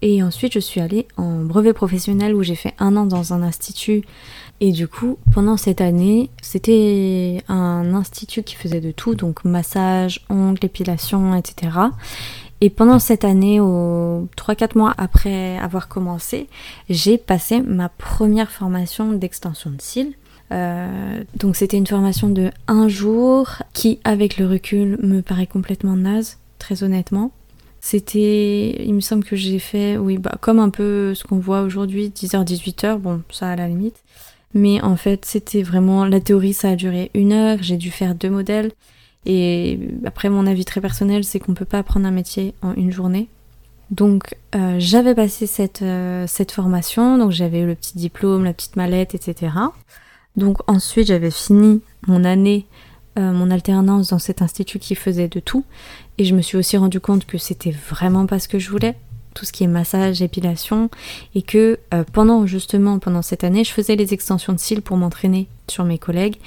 Et 0.02 0.24
ensuite, 0.24 0.54
je 0.54 0.60
suis 0.60 0.82
allée 0.82 1.08
en 1.18 1.44
brevet 1.44 1.74
professionnel 1.74 2.34
où 2.34 2.42
j'ai 2.42 2.56
fait 2.56 2.74
un 2.80 2.96
an 2.98 3.06
dans 3.06 3.34
un 3.34 3.44
institut. 3.44 4.04
Et 4.60 4.72
du 4.72 4.88
coup, 4.88 5.18
pendant 5.32 5.58
cette 5.58 5.82
année, 5.82 6.30
c'était 6.42 7.44
un 7.48 7.94
institut 7.94 8.44
qui 8.44 8.56
faisait 8.56 8.82
de 8.82 8.92
tout, 8.92 9.16
donc 9.16 9.44
massage, 9.44 10.26
ongles, 10.30 10.66
épilation, 10.66 11.36
etc. 11.36 11.72
Et 12.62 12.70
pendant 12.70 13.00
cette 13.00 13.26
année, 13.26 13.60
au 13.60 14.28
3-4 14.38 14.78
mois 14.78 14.94
après 14.98 15.58
avoir 15.58 15.88
commencé, 15.88 16.48
j'ai 16.90 17.18
passé 17.18 17.62
ma 17.62 17.90
première 17.90 18.52
formation 18.52 19.14
d'extension 19.14 19.72
de 19.72 19.82
cils. 19.82 20.14
Euh, 20.52 21.24
donc 21.36 21.56
c'était 21.56 21.78
une 21.78 21.88
formation 21.88 22.30
de 22.30 22.52
un 22.68 22.88
jour 22.88 23.62
qui, 23.74 24.00
avec 24.04 24.38
le 24.38 24.48
recul, 24.48 24.98
me 25.02 25.22
paraît 25.22 25.48
complètement 25.48 25.96
naze, 25.96 26.38
très 26.60 26.84
honnêtement. 26.84 27.32
C'était, 27.80 28.84
il 28.86 28.94
me 28.94 29.00
semble 29.00 29.24
que 29.24 29.36
j'ai 29.36 29.58
fait, 29.58 29.98
oui, 29.98 30.18
bah, 30.18 30.38
comme 30.40 30.60
un 30.60 30.70
peu 30.70 31.16
ce 31.16 31.24
qu'on 31.24 31.40
voit 31.40 31.62
aujourd'hui, 31.62 32.10
10h, 32.10 32.46
18h, 32.46 32.98
bon, 32.98 33.22
ça 33.32 33.50
à 33.50 33.56
la 33.56 33.68
limite. 33.68 34.04
Mais 34.54 34.82
en 34.82 34.98
fait, 34.98 35.26
c'était 35.26 35.64
vraiment, 35.64 36.06
la 36.06 36.20
théorie, 36.20 36.54
ça 36.54 36.72
a 36.72 36.76
duré 36.76 37.10
une 37.14 37.32
heure, 37.32 37.58
j'ai 37.62 37.78
dû 37.78 37.90
faire 37.90 38.14
deux 38.14 38.30
modèles. 38.30 38.72
Et 39.26 39.80
après, 40.06 40.30
mon 40.30 40.46
avis 40.46 40.66
très 40.66 40.82
personnel, 40.82 41.24
c'est 41.24 41.40
qu'on 41.40 41.54
peut 41.54 41.66
pas 41.66 41.80
apprendre 41.80 42.06
un 42.06 42.12
métier 42.12 42.54
en 42.62 42.74
une 42.74 42.92
journée. 42.92 43.30
Donc 43.92 44.36
euh, 44.56 44.78
j'avais 44.80 45.14
passé 45.14 45.46
cette, 45.46 45.82
euh, 45.82 46.26
cette 46.26 46.52
formation, 46.52 47.18
donc 47.18 47.32
j'avais 47.32 47.60
eu 47.60 47.68
le 47.68 47.76
petit 47.76 47.98
diplôme, 47.98 48.46
la 48.46 48.54
petite 48.54 48.78
mallette, 48.78 49.16
etc. 49.16 49.52
Donc 50.36 50.58
ensuite 50.68 51.08
j'avais 51.08 51.32
fini 51.32 51.82
mon 52.08 52.24
année, 52.24 52.66
euh, 53.20 53.32
mon 53.32 53.52
alternance 53.52 54.10
dans 54.10 54.20
cet 54.20 54.42
institut 54.42 54.80
qui 54.80 54.96
faisait 54.96 55.28
de 55.28 55.40
tout. 55.40 55.66
Et 56.18 56.26
je 56.26 56.36
me 56.36 56.42
suis 56.42 56.58
aussi 56.58 56.78
rendu 56.78 57.00
compte 57.00 57.26
que 57.26 57.38
c'était 57.38 57.76
vraiment 57.90 58.26
pas 58.26 58.40
ce 58.40 58.48
que 58.48 58.60
je 58.60 58.70
voulais, 58.70 58.96
tout 59.34 59.46
ce 59.46 59.52
qui 59.52 59.64
est 59.64 59.68
massage, 59.68 60.22
épilation, 60.22 60.90
et 61.36 61.42
que 61.42 61.80
euh, 61.94 62.04
pendant 62.12 62.46
justement 62.46 63.00
pendant 63.00 63.22
cette 63.22 63.44
année, 63.44 63.64
je 63.64 63.72
faisais 63.72 63.96
les 63.96 64.14
extensions 64.14 64.54
de 64.54 64.60
cils 64.60 64.82
pour 64.82 64.98
m'entraîner 64.98 65.48
sur 65.68 65.84
mes 65.84 65.98
collègues, 65.98 66.38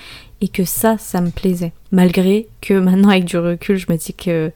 et 0.41 0.49
que 0.49 0.65
ça, 0.65 0.99
ça 0.99 1.21
me 1.21 1.31
plaisait. 1.31 1.73
Malgré 1.93 2.49
que 2.61 2.75
maintenant 2.75 3.09
avec 3.09 3.25
du 3.25 3.39
recul, 3.39 3.77
je 3.77 3.87
me 3.91 3.97
dis 3.97 4.15
que 4.15 4.53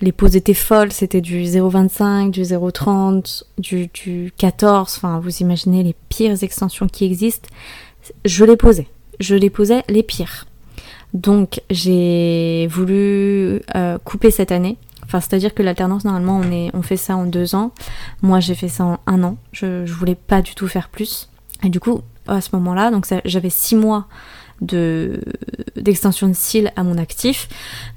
les 0.00 0.12
poses 0.12 0.36
étaient 0.36 0.54
folles, 0.54 0.92
c'était 0.92 1.20
du 1.20 1.42
0,25, 1.42 2.30
du 2.30 2.42
0,30, 2.42 3.44
du, 3.58 3.88
du 3.88 4.32
14, 4.36 4.94
enfin 4.96 5.20
vous 5.20 5.38
imaginez 5.38 5.82
les 5.82 5.94
pires 6.08 6.42
extensions 6.42 6.88
qui 6.88 7.04
existent 7.04 7.48
je 8.24 8.44
les 8.44 8.56
posais. 8.56 8.88
Je 9.20 9.34
les 9.34 9.50
posais 9.50 9.82
les 9.88 10.02
pires. 10.02 10.46
Donc 11.12 11.62
j'ai 11.70 12.66
voulu 12.70 13.60
euh, 13.74 13.98
couper 14.04 14.30
cette 14.30 14.52
année. 14.52 14.76
Enfin, 15.04 15.20
c'est-à-dire 15.20 15.54
que 15.54 15.62
l'alternance, 15.62 16.04
normalement, 16.04 16.40
on, 16.72 16.82
fait 16.82 16.96
ça 16.96 17.14
en 17.16 17.26
deux 17.26 17.54
ans. 17.54 17.72
Moi, 18.22 18.40
j'ai 18.40 18.54
fait 18.54 18.68
ça 18.68 18.84
en 18.84 18.98
un 19.06 19.22
an. 19.22 19.36
Je, 19.52 19.84
voulais 19.92 20.14
pas 20.14 20.40
du 20.40 20.54
tout 20.54 20.66
faire 20.66 20.88
plus. 20.88 21.28
Et 21.62 21.68
du 21.68 21.78
coup, 21.78 22.00
à 22.26 22.40
ce 22.40 22.50
moment-là, 22.54 22.90
donc 22.90 23.06
j'avais 23.24 23.50
six 23.50 23.76
mois 23.76 24.06
de 24.60 25.20
d'extension 25.76 26.28
de 26.28 26.32
cils 26.32 26.72
à 26.76 26.84
mon 26.84 26.96
actif, 26.96 27.48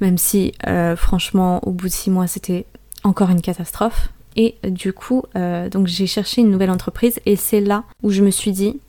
même 0.01 0.17
si 0.17 0.53
euh, 0.67 0.95
franchement, 0.95 1.65
au 1.65 1.71
bout 1.71 1.87
de 1.87 1.93
six 1.93 2.09
mois, 2.09 2.27
c'était 2.27 2.65
encore 3.03 3.29
une 3.29 3.41
catastrophe. 3.41 4.09
Et 4.35 4.55
du 4.63 4.93
coup, 4.93 5.23
euh, 5.35 5.69
donc 5.69 5.87
j'ai 5.87 6.07
cherché 6.07 6.41
une 6.41 6.51
nouvelle 6.51 6.69
entreprise 6.69 7.19
et 7.25 7.35
c'est 7.35 7.61
là 7.61 7.83
où 8.03 8.11
je 8.11 8.21
me 8.21 8.31
suis 8.31 8.51
dit, 8.51 8.79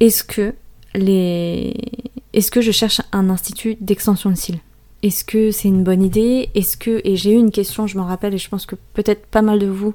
est-ce 0.00 0.24
que 0.24 0.54
les... 0.96 1.74
Est-ce 2.32 2.50
que 2.50 2.60
je 2.60 2.72
cherche 2.72 3.00
un 3.12 3.30
institut 3.30 3.76
d'extension 3.80 4.30
de 4.30 4.34
cils 4.34 4.58
Est-ce 5.02 5.24
que 5.24 5.50
c'est 5.50 5.68
une 5.68 5.84
bonne 5.84 6.02
idée? 6.02 6.50
Est-ce 6.54 6.76
que 6.76 7.00
et 7.04 7.16
j'ai 7.16 7.32
eu 7.32 7.36
une 7.36 7.50
question, 7.50 7.86
je 7.86 7.96
m'en 7.96 8.04
rappelle 8.04 8.34
et 8.34 8.38
je 8.38 8.48
pense 8.48 8.66
que 8.66 8.76
peut-être 8.94 9.26
pas 9.26 9.42
mal 9.42 9.58
de 9.58 9.66
vous 9.66 9.94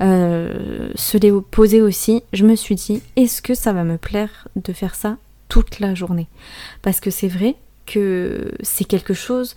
euh, 0.00 0.90
se 0.94 1.16
l'est 1.16 1.32
posé 1.50 1.80
aussi. 1.80 2.22
Je 2.32 2.44
me 2.44 2.56
suis 2.56 2.74
dit 2.74 3.02
est-ce 3.16 3.40
que 3.40 3.54
ça 3.54 3.72
va 3.72 3.84
me 3.84 3.96
plaire 3.96 4.48
de 4.56 4.72
faire 4.72 4.94
ça 4.94 5.16
toute 5.48 5.80
la 5.80 5.94
journée? 5.94 6.26
Parce 6.82 7.00
que 7.00 7.10
c'est 7.10 7.28
vrai 7.28 7.56
que 7.86 8.52
c'est 8.62 8.84
quelque 8.84 9.14
chose. 9.14 9.54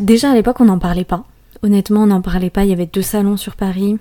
Déjà 0.00 0.32
à 0.32 0.34
l'époque 0.34 0.60
on 0.60 0.66
n'en 0.66 0.78
parlait 0.78 1.04
pas. 1.04 1.24
Honnêtement 1.62 2.02
on 2.02 2.06
n'en 2.06 2.22
parlait 2.22 2.50
pas. 2.50 2.64
Il 2.64 2.70
y 2.70 2.72
avait 2.72 2.86
deux 2.86 3.02
salons 3.02 3.36
sur 3.36 3.54
Paris. 3.54 3.98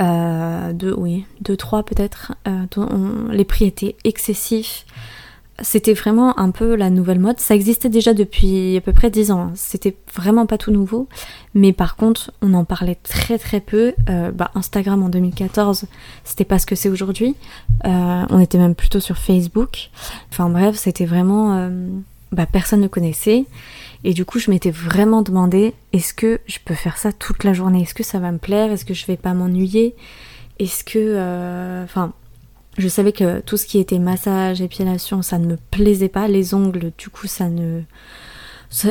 Euh, 0.00 0.72
deux, 0.72 0.94
oui, 0.96 1.24
deux, 1.40 1.56
trois 1.56 1.82
peut-être. 1.82 2.34
Euh, 2.46 3.32
les 3.32 3.44
prix 3.44 3.66
étaient 3.66 3.96
excessifs 4.04 4.84
c'était 5.60 5.94
vraiment 5.94 6.38
un 6.38 6.50
peu 6.50 6.76
la 6.76 6.90
nouvelle 6.90 7.18
mode. 7.18 7.40
Ça 7.40 7.54
existait 7.54 7.88
déjà 7.88 8.14
depuis 8.14 8.76
à 8.76 8.80
peu 8.80 8.92
près 8.92 9.10
10 9.10 9.30
ans. 9.32 9.50
C'était 9.54 9.96
vraiment 10.14 10.46
pas 10.46 10.58
tout 10.58 10.70
nouveau. 10.70 11.08
Mais 11.54 11.72
par 11.72 11.96
contre, 11.96 12.32
on 12.42 12.54
en 12.54 12.64
parlait 12.64 12.96
très 13.02 13.38
très 13.38 13.60
peu. 13.60 13.94
Euh, 14.08 14.30
bah, 14.30 14.50
Instagram 14.54 15.02
en 15.02 15.08
2014, 15.08 15.86
c'était 16.24 16.44
pas 16.44 16.58
ce 16.58 16.66
que 16.66 16.76
c'est 16.76 16.88
aujourd'hui. 16.88 17.34
Euh, 17.84 18.24
on 18.30 18.38
était 18.38 18.58
même 18.58 18.74
plutôt 18.74 19.00
sur 19.00 19.18
Facebook. 19.18 19.90
Enfin 20.30 20.48
bref, 20.48 20.76
c'était 20.76 21.06
vraiment... 21.06 21.56
Euh, 21.56 21.70
bah, 22.30 22.46
personne 22.46 22.80
ne 22.80 22.88
connaissait. 22.88 23.44
Et 24.04 24.14
du 24.14 24.24
coup, 24.24 24.38
je 24.38 24.50
m'étais 24.50 24.70
vraiment 24.70 25.22
demandé, 25.22 25.74
est-ce 25.92 26.14
que 26.14 26.40
je 26.46 26.58
peux 26.64 26.74
faire 26.74 26.98
ça 26.98 27.12
toute 27.12 27.44
la 27.44 27.52
journée? 27.52 27.82
Est-ce 27.82 27.94
que 27.94 28.04
ça 28.04 28.18
va 28.18 28.30
me 28.32 28.38
plaire? 28.38 28.70
Est-ce 28.70 28.84
que 28.84 28.94
je 28.94 29.06
vais 29.06 29.16
pas 29.16 29.34
m'ennuyer? 29.34 29.94
Est-ce 30.58 30.84
que... 30.84 31.84
Enfin 31.84 32.12
je 32.78 32.86
savais 32.86 33.12
que 33.12 33.40
tout 33.40 33.56
ce 33.56 33.66
qui 33.66 33.78
était 33.78 33.98
massage, 33.98 34.62
épilation, 34.62 35.20
ça 35.20 35.38
ne 35.38 35.46
me 35.46 35.56
plaisait 35.56 36.08
pas. 36.08 36.28
Les 36.28 36.54
ongles, 36.54 36.92
du 36.96 37.10
coup, 37.10 37.26
ça 37.26 37.48
ne. 37.48 37.82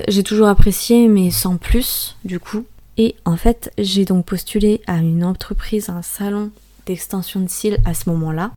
J'ai 0.07 0.23
toujours 0.23 0.47
apprécié, 0.47 1.07
mais 1.07 1.31
sans 1.31 1.55
plus, 1.55 2.17
du 2.25 2.39
coup. 2.39 2.65
Et 2.97 3.15
en 3.25 3.37
fait, 3.37 3.71
j'ai 3.77 4.05
donc 4.05 4.25
postulé 4.25 4.81
à 4.87 4.97
une 4.97 5.23
entreprise, 5.23 5.89
un 5.89 6.01
salon 6.01 6.51
d'extension 6.85 7.39
de 7.39 7.49
cils 7.49 7.77
à 7.85 7.93
ce 7.93 8.09
moment-là, 8.09 8.51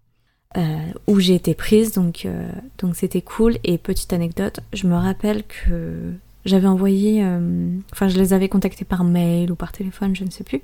euh, 0.57 0.78
où 1.07 1.21
j'ai 1.21 1.35
été 1.35 1.54
prise, 1.54 1.92
donc 1.92 2.25
euh, 2.25 2.50
donc 2.78 2.97
c'était 2.97 3.21
cool. 3.21 3.59
Et 3.62 3.78
petite 3.78 4.12
anecdote, 4.12 4.61
je 4.73 4.87
me 4.88 4.97
rappelle 4.97 5.45
que 5.45 6.12
j'avais 6.44 6.66
envoyé, 6.66 7.23
euh, 7.25 7.70
enfin 7.92 8.09
je 8.09 8.18
les 8.18 8.32
avais 8.32 8.49
contactés 8.49 8.85
par 8.85 9.04
mail 9.04 9.52
ou 9.52 9.54
par 9.54 9.73
téléphone, 9.73 10.16
je 10.16 10.25
ne 10.25 10.30
sais 10.30 10.44
plus, 10.44 10.61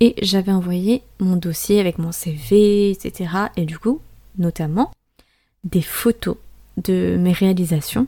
et 0.00 0.14
j'avais 0.22 0.52
envoyé 0.52 1.02
mon 1.18 1.36
dossier 1.36 1.80
avec 1.80 1.98
mon 1.98 2.12
CV, 2.12 2.90
etc. 2.90 3.30
Et 3.56 3.64
du 3.64 3.78
coup, 3.78 4.00
notamment, 4.38 4.90
des 5.64 5.82
photos 5.82 6.36
de 6.76 7.16
mes 7.18 7.32
réalisations. 7.32 8.06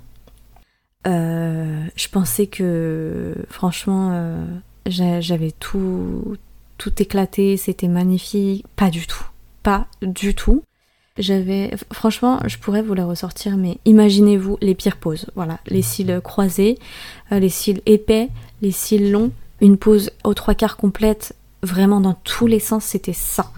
Euh, 1.06 1.84
je 1.96 2.08
pensais 2.08 2.46
que, 2.46 3.34
franchement, 3.48 4.10
euh, 4.12 4.46
j'avais 4.86 5.50
tout, 5.50 6.36
tout 6.78 7.02
éclaté, 7.02 7.56
c'était 7.56 7.88
magnifique. 7.88 8.64
Pas 8.76 8.90
du 8.90 9.06
tout. 9.06 9.24
Pas 9.62 9.86
du 10.00 10.34
tout. 10.34 10.62
J'avais, 11.22 11.70
franchement, 11.92 12.40
je 12.46 12.58
pourrais 12.58 12.82
vous 12.82 12.94
la 12.94 13.04
ressortir, 13.04 13.56
mais 13.56 13.78
imaginez-vous 13.84 14.58
les 14.60 14.74
pires 14.74 14.96
poses. 14.96 15.26
Voilà, 15.36 15.60
les 15.68 15.80
cils 15.80 16.20
croisés, 16.20 16.80
euh, 17.30 17.38
les 17.38 17.48
cils 17.48 17.80
épais, 17.86 18.28
les 18.60 18.72
cils 18.72 19.12
longs, 19.12 19.30
une 19.60 19.76
pose 19.76 20.10
aux 20.24 20.34
trois 20.34 20.56
quarts 20.56 20.76
complète, 20.76 21.36
vraiment 21.62 22.00
dans 22.00 22.14
tous 22.24 22.48
les 22.48 22.58
sens, 22.58 22.84
c'était 22.84 23.12
ça. 23.12 23.52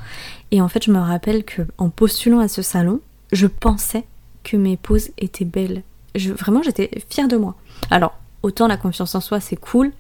Et 0.50 0.60
en 0.60 0.68
fait, 0.68 0.84
je 0.84 0.90
me 0.90 0.98
rappelle 0.98 1.42
que 1.42 1.62
en 1.78 1.88
postulant 1.88 2.40
à 2.40 2.48
ce 2.48 2.60
salon, 2.60 3.00
je 3.32 3.46
pensais 3.46 4.04
que 4.42 4.58
mes 4.58 4.76
poses 4.76 5.08
étaient 5.16 5.46
belles. 5.46 5.84
Je, 6.14 6.32
vraiment, 6.32 6.62
j'étais 6.62 6.90
fière 7.08 7.28
de 7.28 7.38
moi. 7.38 7.54
Alors, 7.90 8.12
autant 8.42 8.66
la 8.68 8.76
confiance 8.76 9.14
en 9.14 9.22
soi, 9.22 9.40
c'est 9.40 9.56
cool, 9.56 9.90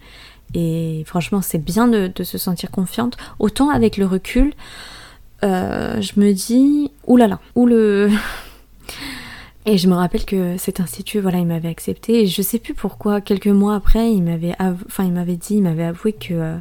et 0.52 1.02
franchement, 1.06 1.40
c'est 1.40 1.64
bien 1.64 1.88
de, 1.88 2.12
de 2.14 2.24
se 2.24 2.36
sentir 2.36 2.70
confiante. 2.70 3.16
Autant 3.38 3.70
avec 3.70 3.96
le 3.96 4.04
recul, 4.04 4.52
euh, 5.44 6.00
je 6.00 6.12
me 6.16 6.32
dis, 6.32 6.90
oulala, 7.06 7.38
où 7.54 7.66
le... 7.66 8.10
Et 9.66 9.78
je 9.78 9.88
me 9.88 9.94
rappelle 9.94 10.26
que 10.26 10.58
cet 10.58 10.80
institut, 10.80 11.20
voilà, 11.20 11.38
il 11.38 11.46
m'avait 11.46 11.70
accepté. 11.70 12.22
Et 12.22 12.26
je 12.26 12.42
sais 12.42 12.58
plus 12.58 12.74
pourquoi, 12.74 13.22
quelques 13.22 13.46
mois 13.46 13.74
après, 13.74 14.12
il 14.12 14.22
m'avait, 14.22 14.54
enfin, 14.60 15.08
dit, 15.08 15.54
il 15.56 15.62
m'avait 15.62 15.84
avoué 15.84 16.12
que 16.12 16.34
euh, 16.34 16.56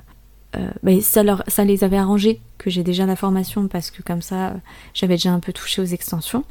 euh, 0.56 1.02
ça, 1.02 1.22
leur... 1.22 1.44
ça 1.50 1.66
les 1.66 1.84
avait 1.84 1.98
arrangés 1.98 2.40
que 2.58 2.70
j'ai 2.70 2.82
déjà 2.82 3.06
la 3.06 3.18
formation 3.18 3.68
parce 3.68 3.92
que 3.92 4.02
comme 4.02 4.22
ça, 4.22 4.54
j'avais 4.94 5.16
déjà 5.16 5.32
un 5.34 5.42
peu 5.42 5.52
touché 5.52 5.82
aux 5.82 5.86
extensions. 5.86 6.46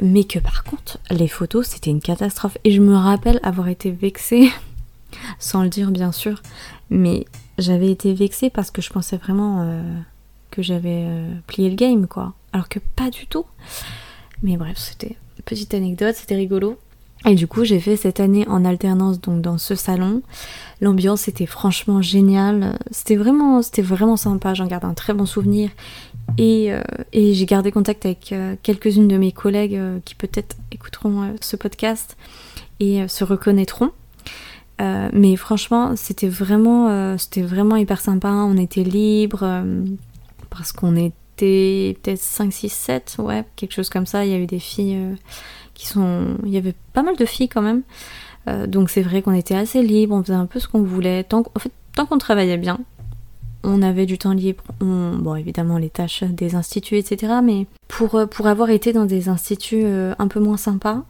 Mais 0.00 0.24
que 0.24 0.38
par 0.38 0.64
contre, 0.64 0.98
les 1.10 1.28
photos, 1.28 1.66
c'était 1.66 1.90
une 1.90 2.00
catastrophe. 2.00 2.56
Et 2.64 2.70
je 2.70 2.80
me 2.80 2.94
rappelle 2.94 3.38
avoir 3.42 3.68
été 3.68 3.90
vexée, 3.90 4.50
sans 5.38 5.62
le 5.62 5.68
dire 5.68 5.90
bien 5.90 6.12
sûr, 6.12 6.42
mais 6.88 7.26
j'avais 7.58 7.90
été 7.90 8.14
vexée 8.14 8.48
parce 8.48 8.70
que 8.70 8.80
je 8.80 8.88
pensais 8.88 9.18
vraiment 9.18 9.92
que 10.56 10.62
j'avais 10.62 11.04
euh, 11.04 11.34
plié 11.46 11.68
le 11.68 11.76
game, 11.76 12.06
quoi. 12.06 12.32
Alors 12.52 12.68
que 12.68 12.78
pas 12.78 13.10
du 13.10 13.26
tout. 13.26 13.44
Mais 14.42 14.56
bref, 14.56 14.78
c'était 14.78 15.16
une 15.36 15.44
petite 15.44 15.74
anecdote, 15.74 16.14
c'était 16.16 16.34
rigolo. 16.34 16.78
Et 17.26 17.34
du 17.34 17.46
coup, 17.46 17.64
j'ai 17.64 17.80
fait 17.80 17.96
cette 17.96 18.20
année 18.20 18.46
en 18.48 18.64
alternance 18.64 19.20
donc 19.20 19.42
dans 19.42 19.58
ce 19.58 19.74
salon. 19.74 20.22
L'ambiance 20.80 21.28
était 21.28 21.46
franchement 21.46 22.00
géniale. 22.00 22.78
C'était 22.90 23.16
vraiment, 23.16 23.60
c'était 23.62 23.82
vraiment 23.82 24.16
sympa. 24.16 24.54
J'en 24.54 24.66
garde 24.66 24.84
un 24.84 24.94
très 24.94 25.12
bon 25.12 25.26
souvenir. 25.26 25.70
Et, 26.38 26.72
euh, 26.72 26.80
et 27.12 27.34
j'ai 27.34 27.46
gardé 27.46 27.70
contact 27.70 28.06
avec 28.06 28.32
euh, 28.32 28.56
quelques-unes 28.62 29.08
de 29.08 29.16
mes 29.16 29.32
collègues 29.32 29.80
qui 30.04 30.14
peut-être 30.14 30.56
écouteront 30.72 31.34
ce 31.40 31.56
podcast 31.56 32.16
et 32.80 33.06
se 33.08 33.24
reconnaîtront. 33.24 33.90
mais 34.78 35.36
franchement, 35.36 35.96
c'était 35.96 36.28
vraiment, 36.28 37.16
c'était 37.18 37.42
vraiment 37.42 37.76
hyper 37.76 38.00
sympa. 38.00 38.28
On 38.28 38.56
était 38.56 38.84
libre 38.84 39.64
parce 40.56 40.72
qu'on 40.72 40.96
était 40.96 41.96
peut-être 42.02 42.18
5, 42.18 42.52
6, 42.52 42.68
7, 42.72 43.16
ouais, 43.18 43.44
quelque 43.56 43.72
chose 43.72 43.88
comme 43.88 44.06
ça. 44.06 44.24
Il 44.24 44.32
y 44.32 44.34
avait 44.34 44.46
des 44.46 44.58
filles 44.58 44.96
euh, 44.96 45.14
qui 45.74 45.86
sont. 45.86 46.36
Il 46.44 46.50
y 46.50 46.56
avait 46.56 46.74
pas 46.92 47.02
mal 47.02 47.16
de 47.16 47.24
filles 47.24 47.48
quand 47.48 47.62
même. 47.62 47.82
Euh, 48.48 48.66
donc 48.66 48.90
c'est 48.90 49.02
vrai 49.02 49.22
qu'on 49.22 49.32
était 49.32 49.56
assez 49.56 49.82
libre, 49.82 50.14
on 50.14 50.22
faisait 50.22 50.34
un 50.34 50.46
peu 50.46 50.60
ce 50.60 50.68
qu'on 50.68 50.82
voulait. 50.82 51.24
Tant, 51.24 51.42
en 51.54 51.58
fait, 51.58 51.72
tant 51.94 52.06
qu'on 52.06 52.18
travaillait 52.18 52.58
bien, 52.58 52.78
on 53.64 53.82
avait 53.82 54.06
du 54.06 54.18
temps 54.18 54.32
libre. 54.32 54.62
bon, 54.80 55.34
évidemment, 55.34 55.78
les 55.78 55.90
tâches 55.90 56.22
des 56.22 56.54
instituts, 56.54 56.96
etc. 56.96 57.34
Mais 57.42 57.66
pour, 57.88 58.14
euh, 58.14 58.26
pour 58.26 58.46
avoir 58.46 58.70
été 58.70 58.92
dans 58.92 59.06
des 59.06 59.28
instituts 59.28 59.86
un 59.86 60.28
peu 60.28 60.40
moins 60.40 60.56
sympas, 60.56 61.04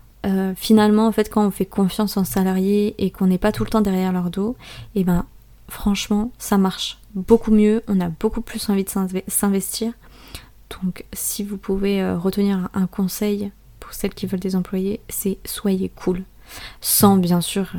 finalement, 0.57 1.07
en 1.07 1.12
fait, 1.12 1.31
quand 1.31 1.47
on 1.47 1.53
fait 1.53 1.67
confiance 1.67 2.17
en 2.17 2.25
salariés 2.25 2.97
et 2.99 3.12
qu'on 3.12 3.29
n'est 3.29 3.38
pas 3.38 3.53
tout 3.53 3.62
le 3.62 3.71
temps 3.71 3.81
derrière 3.81 4.12
leur 4.12 4.29
dos, 4.29 4.57
et 4.97 5.03
eh 5.03 5.05
ben, 5.05 5.25
franchement, 5.68 6.32
ça 6.38 6.58
marche 6.58 6.99
beaucoup 7.14 7.50
mieux, 7.50 7.82
on 7.88 8.00
a 8.00 8.08
beaucoup 8.08 8.40
plus 8.40 8.68
envie 8.68 8.85
de 8.85 8.90
s'investir. 9.26 9.92
Donc 10.70 11.04
si 11.12 11.44
vous 11.44 11.56
pouvez 11.56 12.02
euh, 12.02 12.18
retenir 12.18 12.68
un 12.75 12.87
conseil 12.87 13.50
pour 13.80 13.92
celles 13.94 14.14
qui 14.14 14.26
veulent 14.26 14.40
des 14.40 14.56
employés, 14.56 15.00
c'est 15.08 15.38
soyez 15.44 15.88
cool. 15.88 16.23
Sans 16.80 17.16
bien 17.16 17.40
sûr 17.40 17.73
euh, 17.75 17.78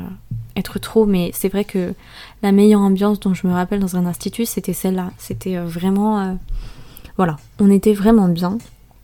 être 0.56 0.78
trop, 0.78 1.06
mais 1.06 1.30
c'est 1.34 1.48
vrai 1.48 1.64
que 1.64 1.94
la 2.42 2.52
meilleure 2.52 2.80
ambiance 2.80 3.20
dont 3.20 3.34
je 3.34 3.46
me 3.46 3.52
rappelle 3.52 3.80
dans 3.80 3.96
un 3.96 4.06
institut, 4.06 4.46
c'était 4.46 4.72
celle-là. 4.72 5.12
C'était 5.18 5.56
euh, 5.56 5.66
vraiment... 5.66 6.38
voilà, 7.16 7.36
on 7.58 7.70
était 7.70 7.94
vraiment 7.94 8.28
bien. 8.28 8.58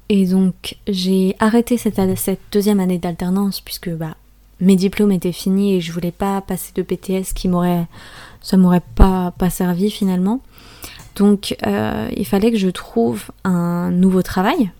Et 0.08 0.26
donc 0.26 0.76
j'ai 0.86 1.36
arrêté 1.38 1.78
cette, 1.78 2.00
cette 2.18 2.40
deuxième 2.52 2.80
année 2.80 2.98
d'alternance 2.98 3.60
puisque 3.60 3.90
bah, 3.90 4.16
mes 4.60 4.76
diplômes 4.76 5.12
étaient 5.12 5.32
finis 5.32 5.74
et 5.74 5.80
je 5.80 5.92
voulais 5.92 6.12
pas 6.12 6.40
passer 6.40 6.72
de 6.74 6.82
PTS 6.82 7.32
qui 7.34 7.48
m'aurait 7.48 7.86
ça 8.40 8.56
m'aurait 8.56 8.82
pas, 8.94 9.32
pas 9.36 9.50
servi 9.50 9.90
finalement. 9.90 10.40
Donc 11.16 11.56
euh, 11.66 12.08
il 12.16 12.26
fallait 12.26 12.52
que 12.52 12.58
je 12.58 12.68
trouve 12.68 13.30
un 13.44 13.90
nouveau 13.90 14.22
travail. 14.22 14.70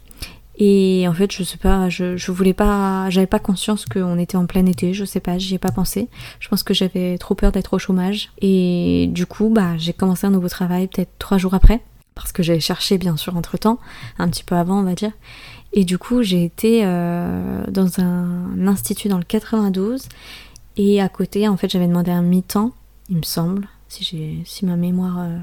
Et 0.57 1.07
en 1.09 1.13
fait, 1.13 1.33
je 1.33 1.43
sais 1.43 1.57
pas, 1.57 1.89
je, 1.89 2.17
je 2.17 2.31
voulais 2.31 2.53
pas, 2.53 3.11
j'avais 3.11 3.27
pas 3.27 3.41
conscience 3.41 3.87
qu'on 3.87 4.19
était 4.19 4.37
en 4.37 4.47
plein 4.47 4.65
été, 4.67 4.95
je 4.95 5.05
sais 5.05 5.19
pas, 5.19 5.37
j'y 5.37 5.57
ai 5.57 5.59
pas 5.59 5.73
pensé. 5.73 6.09
Je 6.39 6.49
pense 6.49 6.63
que 6.63 6.73
j'avais 6.75 7.19
trop 7.19 7.35
peur 7.35 7.51
d'être 7.51 7.75
au 7.75 7.79
chômage. 7.79 8.31
Et 8.41 9.09
du 9.11 9.27
coup, 9.27 9.51
bah, 9.53 9.77
j'ai 9.79 9.93
commencé 9.93 10.27
un 10.27 10.31
nouveau 10.31 10.49
travail 10.49 10.87
peut-être 10.87 11.11
trois 11.19 11.39
jours 11.39 11.55
après, 11.55 11.81
parce 12.15 12.31
que 12.31 12.45
j'avais 12.45 12.61
cherché 12.61 12.99
bien 12.99 13.17
sûr 13.17 13.37
entre 13.37 13.59
temps, 13.59 13.81
un 14.19 14.29
petit 14.29 14.45
peu 14.45 14.55
avant, 14.55 14.79
on 14.79 14.85
va 14.85 14.95
dire. 14.95 15.11
Et 15.77 15.85
du 15.85 15.99
coup, 15.99 16.23
j'ai 16.23 16.45
été 16.45 16.83
euh, 16.85 17.65
dans 17.69 18.01
un 18.01 18.67
institut 18.67 19.09
dans 19.09 19.19
le 19.19 19.25
92, 19.25 20.09
et 20.77 21.03
à 21.03 21.09
côté, 21.09 21.49
en 21.49 21.57
fait, 21.57 21.69
j'avais 21.69 21.89
demandé 21.89 22.11
un 22.11 22.23
mi-temps 22.23 22.73
il 23.11 23.19
me 23.19 23.23
semble, 23.23 23.69
si, 23.89 24.41
si 24.47 24.65
ma 24.65 24.77
mémoire 24.77 25.19
euh, 25.19 25.37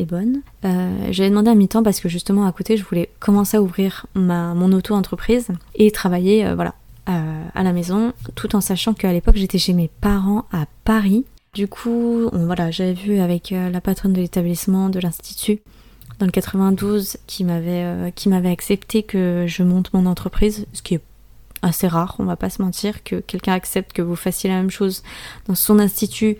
est 0.00 0.06
bonne. 0.06 0.40
Euh, 0.64 1.08
j'avais 1.12 1.30
demandé 1.30 1.50
un 1.50 1.54
mi-temps 1.54 1.84
parce 1.84 2.00
que 2.00 2.08
justement 2.08 2.46
à 2.46 2.52
côté, 2.52 2.76
je 2.76 2.84
voulais 2.84 3.10
commencer 3.20 3.58
à 3.58 3.62
ouvrir 3.62 4.06
mon 4.16 4.72
auto-entreprise 4.72 5.48
et 5.76 5.92
travailler 5.92 6.42
à 6.44 7.62
la 7.62 7.72
maison, 7.72 8.12
tout 8.34 8.56
en 8.56 8.60
sachant 8.60 8.92
qu'à 8.92 9.12
l'époque, 9.12 9.36
j'étais 9.36 9.58
chez 9.58 9.72
mes 9.72 9.88
parents 10.00 10.46
à 10.50 10.66
Paris. 10.82 11.26
Du 11.54 11.68
coup, 11.68 12.28
voilà, 12.32 12.72
j'avais 12.72 12.94
vu 12.94 13.20
avec 13.20 13.50
la 13.50 13.80
patronne 13.80 14.14
de 14.14 14.20
l'établissement, 14.20 14.88
de 14.88 14.98
l'institut, 14.98 15.60
dans 16.18 16.26
le 16.26 16.32
92, 16.32 17.18
qui 17.26 17.44
m'avait, 17.44 18.12
qui 18.14 18.28
m'avait 18.28 18.50
accepté 18.50 19.02
que 19.02 19.44
je 19.46 19.62
monte 19.62 19.92
mon 19.92 20.06
entreprise, 20.06 20.66
ce 20.72 20.82
qui 20.82 20.94
est 20.94 21.02
assez 21.62 21.88
rare, 21.88 22.16
on 22.18 22.24
va 22.24 22.36
pas 22.36 22.50
se 22.50 22.62
mentir, 22.62 23.02
que 23.04 23.16
quelqu'un 23.16 23.52
accepte 23.52 23.92
que 23.92 24.02
vous 24.02 24.16
fassiez 24.16 24.48
la 24.48 24.56
même 24.56 24.70
chose 24.70 25.02
dans 25.46 25.54
son 25.54 25.78
institut 25.78 26.36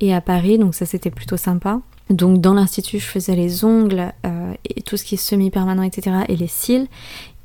et 0.00 0.14
à 0.14 0.20
Paris, 0.20 0.58
donc 0.58 0.74
ça 0.74 0.86
c'était 0.86 1.10
plutôt 1.10 1.36
sympa. 1.36 1.80
Donc 2.10 2.40
dans 2.40 2.54
l'institut, 2.54 2.98
je 2.98 3.04
faisais 3.04 3.36
les 3.36 3.64
ongles 3.64 4.12
euh, 4.24 4.54
et 4.64 4.82
tout 4.82 4.96
ce 4.96 5.04
qui 5.04 5.16
est 5.16 5.18
semi-permanent, 5.18 5.82
etc. 5.82 6.18
et 6.28 6.36
les 6.36 6.46
cils. 6.46 6.88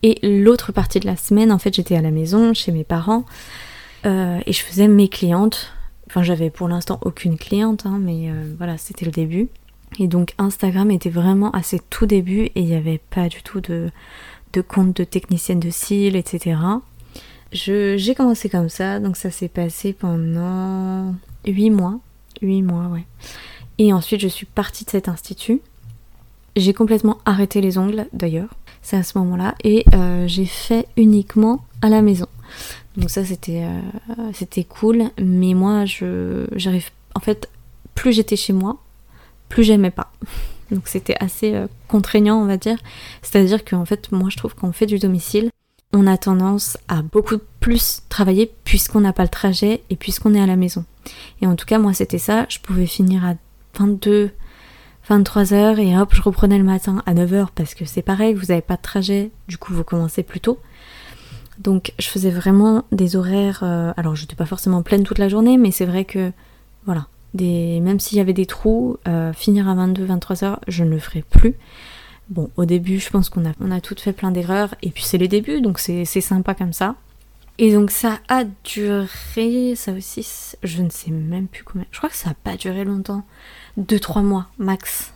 Et 0.04 0.20
l'autre 0.24 0.72
partie 0.72 1.00
de 1.00 1.06
la 1.06 1.16
semaine, 1.16 1.52
en 1.52 1.58
fait, 1.58 1.74
j'étais 1.74 1.96
à 1.96 2.02
la 2.02 2.12
maison 2.12 2.54
chez 2.54 2.72
mes 2.72 2.84
parents 2.84 3.26
euh, 4.06 4.40
et 4.46 4.54
je 4.54 4.62
faisais 4.62 4.88
mes 4.88 5.08
clientes. 5.08 5.72
Enfin, 6.08 6.24
j'avais 6.24 6.50
pour 6.50 6.68
l'instant 6.68 7.00
aucune 7.04 7.38
cliente, 7.38 7.86
hein, 7.86 8.00
mais 8.00 8.30
euh, 8.30 8.54
voilà, 8.58 8.78
c'était 8.78 9.06
le 9.06 9.12
début. 9.12 9.50
Et 10.00 10.08
donc 10.08 10.34
Instagram 10.38 10.92
était 10.92 11.10
vraiment 11.10 11.52
à 11.52 11.64
ses 11.64 11.80
tout 11.80 12.06
débuts 12.06 12.46
et 12.56 12.62
il 12.62 12.66
n'y 12.66 12.76
avait 12.76 13.02
pas 13.10 13.30
du 13.30 13.44
tout 13.44 13.62
de, 13.62 13.92
compte 14.68 14.96
de 14.96 15.04
technicienne 15.04 15.60
de 15.60 15.70
cils, 15.70 16.16
etc. 16.16 16.58
J'ai 17.52 18.16
commencé 18.16 18.50
comme 18.50 18.70
ça, 18.70 19.00
donc 19.00 19.16
ça 19.16 19.30
s'est 19.30 19.48
passé 19.48 19.94
pendant 19.94 21.14
8 21.46 21.70
mois. 21.70 22.00
8 22.42 22.62
mois, 22.64 22.88
ouais. 22.88 23.06
Et 23.78 23.94
ensuite, 23.94 24.22
je 24.22 24.28
suis 24.28 24.46
partie 24.46 24.86
de 24.86 24.90
cet 24.90 25.08
institut. 25.08 25.62
J'ai 26.56 26.74
complètement 26.74 27.18
arrêté 27.26 27.62
les 27.62 27.78
ongles, 27.78 28.08
d'ailleurs. 28.14 28.50
C'est 28.82 28.98
à 28.98 29.04
ce 29.04 29.18
moment-là. 29.18 29.56
Et 29.64 29.86
euh, 29.94 30.28
j'ai 30.28 30.46
fait 30.46 30.88
uniquement 30.98 31.64
à 31.82 31.90
la 31.90 32.02
maison. 32.02 32.28
Donc 32.98 33.10
ça, 33.10 33.26
c'était 33.26 33.64
euh, 33.64 34.32
c'était 34.34 34.64
cool. 34.64 35.06
Mais 35.22 35.54
moi, 35.54 35.86
je 35.86 36.48
j'arrive... 36.56 36.90
En 37.16 37.20
fait, 37.20 37.50
plus 37.96 38.14
j'étais 38.14 38.36
chez 38.36 38.54
moi, 38.54 38.78
plus 39.50 39.64
j'aimais 39.64 39.92
pas. 39.92 40.12
Donc 40.72 40.88
c'était 40.88 41.16
assez 41.20 41.54
euh, 41.54 41.68
contraignant, 41.88 42.42
on 42.42 42.46
va 42.46 42.58
dire. 42.58 42.78
C'est-à-dire 43.22 43.64
qu'en 43.64 43.86
fait, 43.86 44.12
moi, 44.12 44.30
je 44.30 44.38
trouve 44.38 44.56
qu'on 44.56 44.72
fait 44.72 44.86
du 44.86 45.00
domicile, 45.00 45.50
on 45.94 46.08
a 46.08 46.18
tendance 46.18 46.78
à 46.88 47.02
beaucoup 47.02 47.38
plus 47.60 48.02
travailler 48.10 48.52
puisqu'on 48.64 49.02
n'a 49.02 49.14
pas 49.14 49.24
le 49.24 49.30
trajet 49.30 49.84
et 49.90 49.96
puisqu'on 49.96 50.34
est 50.34 50.42
à 50.42 50.48
la 50.48 50.56
maison. 50.56 50.86
Et 51.42 51.48
en 51.48 51.56
tout 51.56 51.66
cas, 51.66 51.78
moi, 51.78 51.94
c'était 51.94 52.18
ça. 52.18 52.46
Je 52.50 52.60
pouvais 52.60 52.88
finir 52.88 53.24
à 53.26 53.36
22, 53.78 54.32
23 55.08 55.54
heures 55.54 55.80
et 55.80 55.98
hop, 55.98 56.14
je 56.14 56.22
reprenais 56.22 56.58
le 56.58 56.64
matin 56.64 57.04
à 57.06 57.14
9 57.14 57.34
heures 57.34 57.52
parce 57.52 57.76
que 57.76 57.86
c'est 57.86 58.02
pareil, 58.02 58.34
vous 58.34 58.48
n'avez 58.48 58.62
pas 58.62 58.78
de 58.78 58.82
trajet, 58.82 59.32
du 59.48 59.58
coup, 59.58 59.74
vous 59.74 59.84
commencez 59.84 60.24
plus 60.24 60.40
tôt. 60.40 60.60
Donc, 61.60 61.94
je 62.00 62.08
faisais 62.08 62.32
vraiment 62.32 62.84
des 62.92 63.16
horaires. 63.16 63.60
Euh, 63.62 63.94
alors, 63.96 64.16
je 64.16 64.24
n'étais 64.24 64.36
pas 64.36 64.48
forcément 64.48 64.82
pleine 64.82 65.04
toute 65.04 65.20
la 65.20 65.30
journée, 65.30 65.58
mais 65.58 65.70
c'est 65.70 65.86
vrai 65.86 66.04
que, 66.04 66.32
voilà, 66.86 67.08
même 67.34 68.00
s'il 68.00 68.18
y 68.18 68.22
avait 68.22 68.34
des 68.34 68.46
trous, 68.46 68.98
euh, 69.08 69.34
finir 69.34 69.68
à 69.68 69.76
22, 69.76 70.06
23 70.06 70.44
heures, 70.44 70.60
je 70.68 70.84
ne 70.84 70.90
le 70.90 71.00
ferai 71.00 71.24
plus. 71.24 71.56
Bon, 72.30 72.50
au 72.56 72.66
début, 72.66 73.00
je 73.00 73.10
pense 73.10 73.30
qu'on 73.30 73.46
a, 73.46 73.54
on 73.60 73.72
a 73.72 73.82
toutes 73.82 74.00
fait 74.00 74.14
plein 74.14 74.32
d'erreurs, 74.32 74.76
et 74.82 74.90
puis 74.90 75.04
c'est 75.04 75.18
les 75.18 75.28
débuts, 75.28 75.62
donc 75.62 75.80
c'est 75.80 76.06
sympa 76.06 76.54
comme 76.54 76.74
ça. 76.74 76.96
Et 77.60 77.72
donc 77.72 77.92
ça 77.92 78.20
a 78.30 78.46
duré, 78.64 79.76
ça 79.76 79.92
aussi, 79.92 80.26
je 80.64 80.82
ne 80.82 80.90
sais 80.90 81.12
même 81.12 81.48
plus 81.48 81.64
combien. 81.64 81.86
Je 81.92 81.98
crois 81.98 82.10
que 82.10 82.16
ça 82.16 82.30
n'a 82.30 82.36
pas 82.44 82.58
duré 82.58 82.84
longtemps. 82.84 83.24
2-3 83.80 84.24
mois 84.24 84.48
max. 84.58 85.14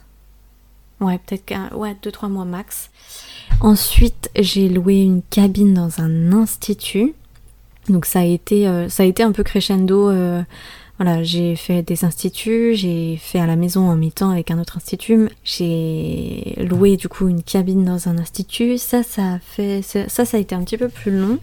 Ouais, 0.99 1.19
peut-être 1.19 1.45
qu'un. 1.45 1.69
Ouais, 1.73 1.95
2-3 2.03 2.29
mois 2.29 2.45
max. 2.45 2.91
Ensuite, 3.61 4.29
j'ai 4.37 4.69
loué 4.69 5.01
une 5.01 5.21
cabine 5.23 5.73
dans 5.73 5.99
un 5.99 6.31
institut. 6.31 7.13
Donc 7.89 8.05
ça 8.05 8.19
a 8.19 8.23
été, 8.23 8.67
euh, 8.67 8.89
ça 8.89 9.03
a 9.03 9.05
été 9.05 9.23
un 9.23 9.31
peu 9.31 9.43
crescendo. 9.43 10.09
Euh, 10.09 10.43
voilà, 10.99 11.21
j'ai 11.21 11.55
fait 11.55 11.83
des 11.83 12.05
instituts, 12.05 12.73
j'ai 12.73 13.17
fait 13.17 13.39
à 13.39 13.45
la 13.45 13.55
maison 13.55 13.87
en 13.87 13.95
mi-temps 13.95 14.31
avec 14.31 14.49
un 14.49 14.59
autre 14.59 14.77
institut. 14.77 15.29
J'ai 15.43 16.55
loué 16.57 16.97
du 16.97 17.07
coup 17.07 17.27
une 17.27 17.43
cabine 17.43 17.85
dans 17.85 18.07
un 18.07 18.17
institut. 18.17 18.79
Ça, 18.79 19.03
ça 19.03 19.33
a 19.33 19.39
fait, 19.39 19.83
ça, 19.83 20.07
ça 20.07 20.37
a 20.37 20.39
été 20.39 20.55
un 20.55 20.63
petit 20.63 20.77
peu 20.77 20.89
plus 20.89 21.11
long. 21.11 21.37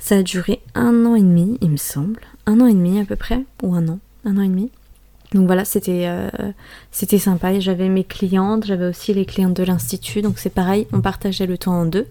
Ça 0.00 0.16
a 0.16 0.22
duré 0.22 0.60
un 0.74 1.06
an 1.06 1.14
et 1.14 1.22
demi, 1.22 1.56
il 1.62 1.70
me 1.70 1.76
semble. 1.78 2.20
Un 2.44 2.60
an 2.60 2.66
et 2.66 2.74
demi 2.74 3.00
à 3.00 3.06
peu 3.06 3.16
près, 3.16 3.42
ou 3.62 3.74
un 3.74 3.88
an, 3.88 4.00
un 4.26 4.36
an 4.36 4.42
et 4.42 4.48
demi. 4.48 4.70
Donc 5.32 5.46
voilà, 5.46 5.64
c'était 5.64 6.04
euh, 6.06 6.28
c'était 6.92 7.18
sympa. 7.18 7.58
J'avais 7.58 7.88
mes 7.88 8.04
clientes, 8.04 8.66
j'avais 8.66 8.86
aussi 8.86 9.14
les 9.14 9.24
clientes 9.24 9.56
de 9.56 9.64
l'institut, 9.64 10.20
donc 10.20 10.38
c'est 10.38 10.52
pareil, 10.52 10.86
on 10.92 11.00
partageait 11.00 11.46
le 11.46 11.56
temps 11.56 11.72
en 11.72 11.86
deux. 11.86 12.06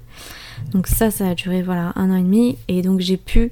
Donc 0.71 0.88
ça, 0.88 1.12
ça 1.12 1.30
a 1.30 1.36
duré 1.36 1.62
voilà 1.62 1.93
un 1.95 2.10
an 2.10 2.15
et 2.15 2.24
demi, 2.24 2.58
et 2.67 2.82
donc 2.82 3.00
j'ai 3.00 3.17
pu 3.17 3.52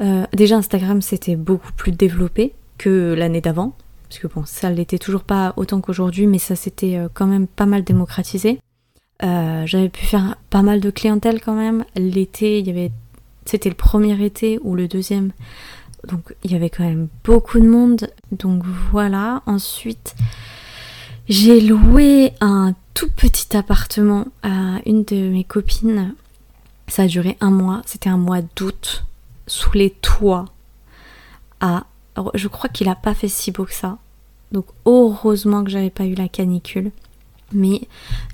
euh, 0.00 0.26
déjà, 0.32 0.56
Instagram, 0.56 1.02
c'était 1.02 1.36
beaucoup 1.36 1.72
plus 1.72 1.92
développé 1.92 2.54
que 2.78 3.14
l'année 3.14 3.40
d'avant. 3.40 3.74
Parce 4.08 4.20
que 4.20 4.26
bon, 4.28 4.44
ça 4.44 4.70
l'était 4.70 4.98
toujours 4.98 5.22
pas 5.22 5.52
autant 5.56 5.80
qu'aujourd'hui, 5.80 6.26
mais 6.26 6.38
ça 6.38 6.56
s'était 6.56 6.96
euh, 6.96 7.08
quand 7.12 7.26
même 7.26 7.46
pas 7.46 7.66
mal 7.66 7.82
démocratisé. 7.82 8.60
Euh, 9.22 9.64
j'avais 9.66 9.88
pu 9.88 10.04
faire 10.04 10.36
pas 10.50 10.62
mal 10.62 10.80
de 10.80 10.90
clientèle 10.90 11.40
quand 11.40 11.54
même. 11.54 11.84
L'été, 11.96 12.60
il 12.60 12.66
y 12.66 12.70
avait, 12.70 12.92
c'était 13.44 13.68
le 13.68 13.74
premier 13.74 14.22
été 14.24 14.60
ou 14.62 14.74
le 14.74 14.88
deuxième, 14.88 15.32
donc 16.06 16.34
il 16.44 16.52
y 16.52 16.54
avait 16.54 16.70
quand 16.70 16.84
même 16.84 17.08
beaucoup 17.24 17.58
de 17.58 17.66
monde. 17.66 18.08
Donc 18.30 18.62
voilà. 18.92 19.42
Ensuite, 19.46 20.14
j'ai 21.28 21.60
loué 21.60 22.32
un 22.40 22.74
tout 22.94 23.10
petit 23.10 23.56
appartement 23.56 24.26
à 24.42 24.78
une 24.84 25.04
de 25.04 25.30
mes 25.30 25.44
copines. 25.44 26.14
Ça 26.86 27.02
a 27.02 27.06
duré 27.06 27.36
un 27.40 27.50
mois. 27.50 27.82
C'était 27.86 28.10
un 28.10 28.18
mois 28.18 28.42
d'août 28.54 29.04
sous 29.46 29.72
les 29.72 29.90
toits 29.90 30.46
à. 31.60 31.84
Je 32.34 32.48
crois 32.48 32.70
qu'il 32.70 32.88
a 32.88 32.94
pas 32.94 33.14
fait 33.14 33.28
si 33.28 33.50
beau 33.50 33.64
que 33.64 33.74
ça. 33.74 33.98
Donc 34.52 34.66
heureusement 34.86 35.64
que 35.64 35.70
j'avais 35.70 35.90
pas 35.90 36.04
eu 36.04 36.14
la 36.14 36.28
canicule. 36.28 36.90
Mais 37.52 37.82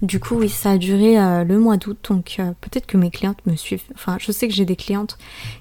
du 0.01 0.21
coup, 0.21 0.37
oui, 0.37 0.49
ça 0.49 0.71
a 0.73 0.79
duré 0.79 1.19
euh, 1.19 1.45
le 1.45 1.59
mois 1.59 1.77
d'août, 1.77 1.99
donc 2.09 2.37
euh, 2.39 2.53
peut-être 2.63 2.87
que 2.87 2.97
mes 2.97 3.11
clientes 3.11 3.45
me 3.45 3.57
suivent. 3.57 3.85
Enfin, 3.95 4.17
je 4.19 4.33
sais 4.33 4.49
que 4.49 4.55
j'ai 4.55 4.65
des 4.65 4.77
clientes 4.77 5.19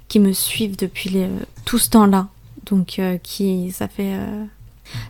qui 0.08 0.20
me 0.20 0.32
suivent 0.32 0.78
depuis 0.78 1.18
tout 1.66 1.78
ce 1.78 1.90
temps-là. 1.90 2.30
Donc, 2.66 3.00
euh, 3.00 3.18
qui, 3.18 3.72
ça 3.72 3.88
fait, 3.88 4.18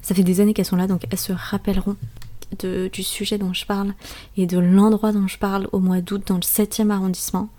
ça 0.01 0.15
fait 0.15 0.23
des 0.23 0.39
années 0.39 0.53
qu'elles 0.53 0.65
sont 0.65 0.75
là, 0.75 0.87
donc 0.87 1.05
elles 1.11 1.19
se 1.19 1.33
rappelleront 1.33 1.97
de, 2.59 2.89
du 2.91 3.03
sujet 3.03 3.37
dont 3.37 3.53
je 3.53 3.65
parle 3.65 3.93
et 4.37 4.47
de 4.47 4.57
l'endroit 4.57 5.11
dont 5.11 5.27
je 5.27 5.37
parle 5.37 5.67
au 5.71 5.79
mois 5.79 6.01
d'août 6.01 6.23
dans 6.27 6.35
le 6.35 6.41
7e 6.41 6.89
arrondissement. 6.89 7.49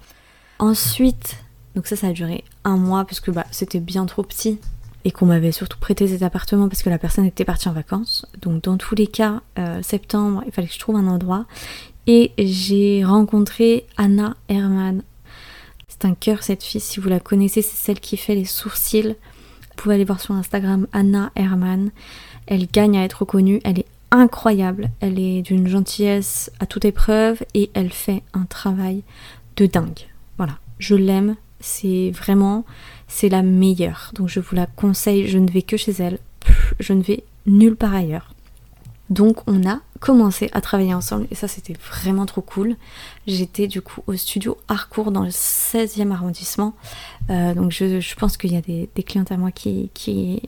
Ensuite, 0.58 1.36
donc 1.74 1.86
ça, 1.86 1.96
ça 1.96 2.08
a 2.08 2.12
duré 2.12 2.44
un 2.64 2.76
mois 2.76 3.04
parce 3.04 3.20
que 3.20 3.30
bah, 3.30 3.46
c'était 3.50 3.80
bien 3.80 4.06
trop 4.06 4.22
petit 4.22 4.58
et 5.04 5.10
qu'on 5.10 5.26
m'avait 5.26 5.52
surtout 5.52 5.78
prêté 5.78 6.06
cet 6.06 6.22
appartement 6.22 6.68
parce 6.68 6.82
que 6.82 6.90
la 6.90 6.98
personne 6.98 7.24
était 7.24 7.44
partie 7.44 7.68
en 7.68 7.72
vacances. 7.72 8.26
Donc 8.40 8.64
dans 8.64 8.76
tous 8.76 8.94
les 8.94 9.06
cas, 9.06 9.40
euh, 9.58 9.82
septembre, 9.82 10.42
il 10.46 10.52
fallait 10.52 10.68
que 10.68 10.74
je 10.74 10.78
trouve 10.78 10.96
un 10.96 11.06
endroit. 11.06 11.46
Et 12.06 12.32
j'ai 12.38 13.04
rencontré 13.04 13.86
Anna 13.96 14.36
Herman. 14.48 15.02
C'est 15.88 16.04
un 16.04 16.14
cœur 16.14 16.42
cette 16.42 16.62
fille, 16.62 16.80
si 16.80 16.98
vous 17.00 17.08
la 17.08 17.20
connaissez, 17.20 17.62
c'est 17.62 17.76
celle 17.76 18.00
qui 18.00 18.16
fait 18.16 18.34
les 18.34 18.44
sourcils. 18.44 19.14
Vous 19.14 19.76
pouvez 19.76 19.94
aller 19.94 20.04
voir 20.04 20.20
sur 20.20 20.34
Instagram 20.34 20.86
Anna 20.92 21.30
Herman. 21.36 21.90
Elle 22.46 22.66
gagne 22.66 22.98
à 22.98 23.04
être 23.04 23.20
reconnue, 23.20 23.60
elle 23.64 23.78
est 23.78 23.86
incroyable, 24.10 24.90
elle 25.00 25.18
est 25.18 25.42
d'une 25.42 25.68
gentillesse 25.68 26.50
à 26.60 26.66
toute 26.66 26.84
épreuve 26.84 27.42
et 27.54 27.70
elle 27.74 27.92
fait 27.92 28.22
un 28.34 28.44
travail 28.44 29.02
de 29.56 29.66
dingue. 29.66 30.08
Voilà, 30.36 30.58
je 30.78 30.96
l'aime, 30.96 31.36
c'est 31.62 32.10
vraiment, 32.10 32.64
c'est 33.08 33.30
la 33.30 33.42
meilleure. 33.42 34.10
Donc 34.14 34.28
je 34.28 34.40
vous 34.40 34.54
la 34.54 34.66
conseille, 34.66 35.26
je 35.28 35.38
ne 35.38 35.50
vais 35.50 35.62
que 35.62 35.78
chez 35.78 35.92
elle, 35.98 36.18
je 36.80 36.92
ne 36.92 37.02
vais 37.02 37.24
nulle 37.46 37.76
part 37.76 37.94
ailleurs. 37.94 38.34
Donc 39.12 39.42
on 39.46 39.68
a 39.68 39.80
commencé 40.00 40.48
à 40.52 40.62
travailler 40.62 40.94
ensemble 40.94 41.26
et 41.30 41.34
ça 41.34 41.46
c'était 41.46 41.74
vraiment 41.74 42.24
trop 42.24 42.40
cool. 42.40 42.76
J'étais 43.26 43.66
du 43.66 43.82
coup 43.82 44.02
au 44.06 44.16
studio 44.16 44.56
Harcourt 44.68 45.12
dans 45.12 45.22
le 45.22 45.28
16e 45.28 46.10
arrondissement. 46.10 46.74
Euh, 47.28 47.52
donc 47.54 47.72
je, 47.72 48.14
pense 48.14 48.38
qu'il 48.38 48.52
y 48.52 48.56
a 48.56 48.62
des, 48.62 48.88
clientes 49.02 49.30
à 49.30 49.36
moi 49.36 49.50
qui, 49.50 49.90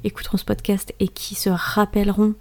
écouteront 0.03 0.39
ce 0.39 0.45
podcast 0.45 0.95
et 0.99 1.09
qui 1.09 1.35
se 1.35 1.51
rappelleront 1.51 2.35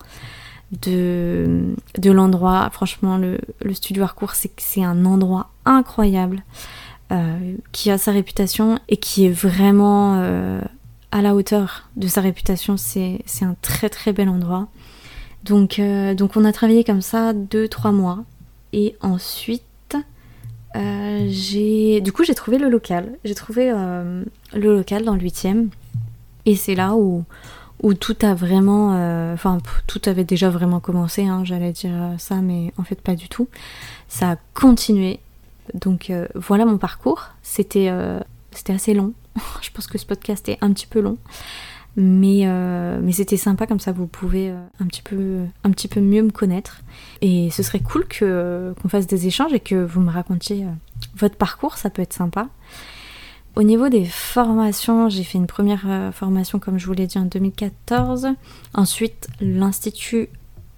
de, 0.81 1.75
de 1.97 2.11
l'endroit. 2.11 2.69
Franchement 2.71 3.17
le, 3.17 3.37
le 3.61 3.73
studio 3.73 4.03
Harcourt 4.03 4.33
c'est 4.33 4.83
un 4.83 5.05
endroit 5.05 5.49
incroyable. 5.65 6.43
Euh, 7.13 7.57
qui 7.71 7.91
a 7.91 7.99
sa 7.99 8.11
réputation 8.11 8.79
et 8.89 8.97
qui 8.97 9.25
est 9.25 9.31
vraiment 9.31 10.15
euh, 10.15 10.59
à 11.11 11.21
la 11.21 11.35
hauteur 11.35 11.87
de 11.95 12.07
sa 12.07 12.21
réputation. 12.21 12.75
C'est 12.75 13.21
un 13.41 13.55
très 13.61 13.89
très 13.89 14.13
bel 14.13 14.29
endroit. 14.29 14.67
Donc, 15.43 15.77
euh, 15.77 16.15
donc 16.15 16.37
on 16.37 16.45
a 16.45 16.51
travaillé 16.51 16.83
comme 16.83 17.01
ça 17.01 17.33
2-3 17.33 17.91
mois. 17.91 18.23
Et 18.71 18.95
ensuite, 19.01 19.63
j'ai 21.27 22.01
du 22.01 22.11
coup 22.11 22.23
j'ai 22.23 22.33
trouvé 22.33 22.57
le 22.57 22.67
local. 22.67 23.11
J'ai 23.25 23.35
trouvé 23.35 23.69
le 23.69 24.75
local 24.75 25.03
dans 25.03 25.13
le 25.13 25.21
8ème. 25.21 25.67
Et 26.47 26.55
c'est 26.55 26.73
là 26.73 26.95
où, 26.95 27.25
où 27.83 27.93
tout 27.93 28.17
a 28.23 28.33
vraiment... 28.33 29.33
Enfin, 29.33 29.59
tout 29.85 30.01
avait 30.07 30.23
déjà 30.23 30.49
vraiment 30.49 30.79
commencé, 30.79 31.27
hein, 31.27 31.43
j'allais 31.45 31.73
dire 31.73 31.93
ça, 32.17 32.37
mais 32.37 32.73
en 32.77 32.83
fait 32.83 32.99
pas 32.99 33.13
du 33.13 33.29
tout. 33.29 33.47
Ça 34.07 34.31
a 34.31 34.35
continué 34.55 35.19
donc 35.73 36.09
euh, 36.09 36.27
voilà 36.35 36.65
mon 36.65 36.77
parcours. 36.77 37.29
C'était 37.41 37.89
euh, 37.89 38.19
assez 38.67 38.93
long. 38.93 39.13
Je 39.61 39.69
pense 39.71 39.87
que 39.87 39.97
ce 39.97 40.05
podcast 40.05 40.47
est 40.49 40.57
un 40.61 40.71
petit 40.73 40.87
peu 40.87 40.99
long. 40.99 41.17
Mais, 41.95 42.47
euh, 42.47 43.11
c'était 43.11 43.37
sympa 43.37 43.67
comme 43.67 43.79
ça 43.79 43.91
vous 43.91 44.07
pouvez 44.07 44.49
un, 44.49 44.87
petit 44.87 45.03
peu, 45.03 45.99
mieux 46.01 46.23
me 46.23 46.31
connaître. 46.31 46.81
Et 47.21 47.51
ce 47.51 47.61
serait 47.61 47.81
cool 47.81 48.05
qu'on 48.07 48.89
fasse 48.89 49.05
des 49.05 49.27
échanges 49.27 49.53
et 49.53 49.59
que 49.59 49.75
vous 49.75 50.01
me 50.01 50.09
racontiez 50.09 50.65
votre 51.15 51.35
parcours, 51.35 51.77
ça 51.77 51.91
peut 51.91 52.01
être 52.01 52.13
sympa. 52.13 52.47
Au 53.55 53.61
niveau 53.61 53.89
des 53.89 54.05
formations, 54.05 55.07
j'ai 55.09 55.23
fait 55.23 55.37
une 55.37 55.45
première 55.45 56.11
formation, 56.15 56.57
comme 56.57 56.79
je 56.79 56.87
vous 56.87 56.93
l'ai 56.93 57.05
dit, 57.05 57.19
en 57.19 57.25
2014. 57.25 58.29
Ensuite, 58.73 59.27
l'Institut 59.39 60.29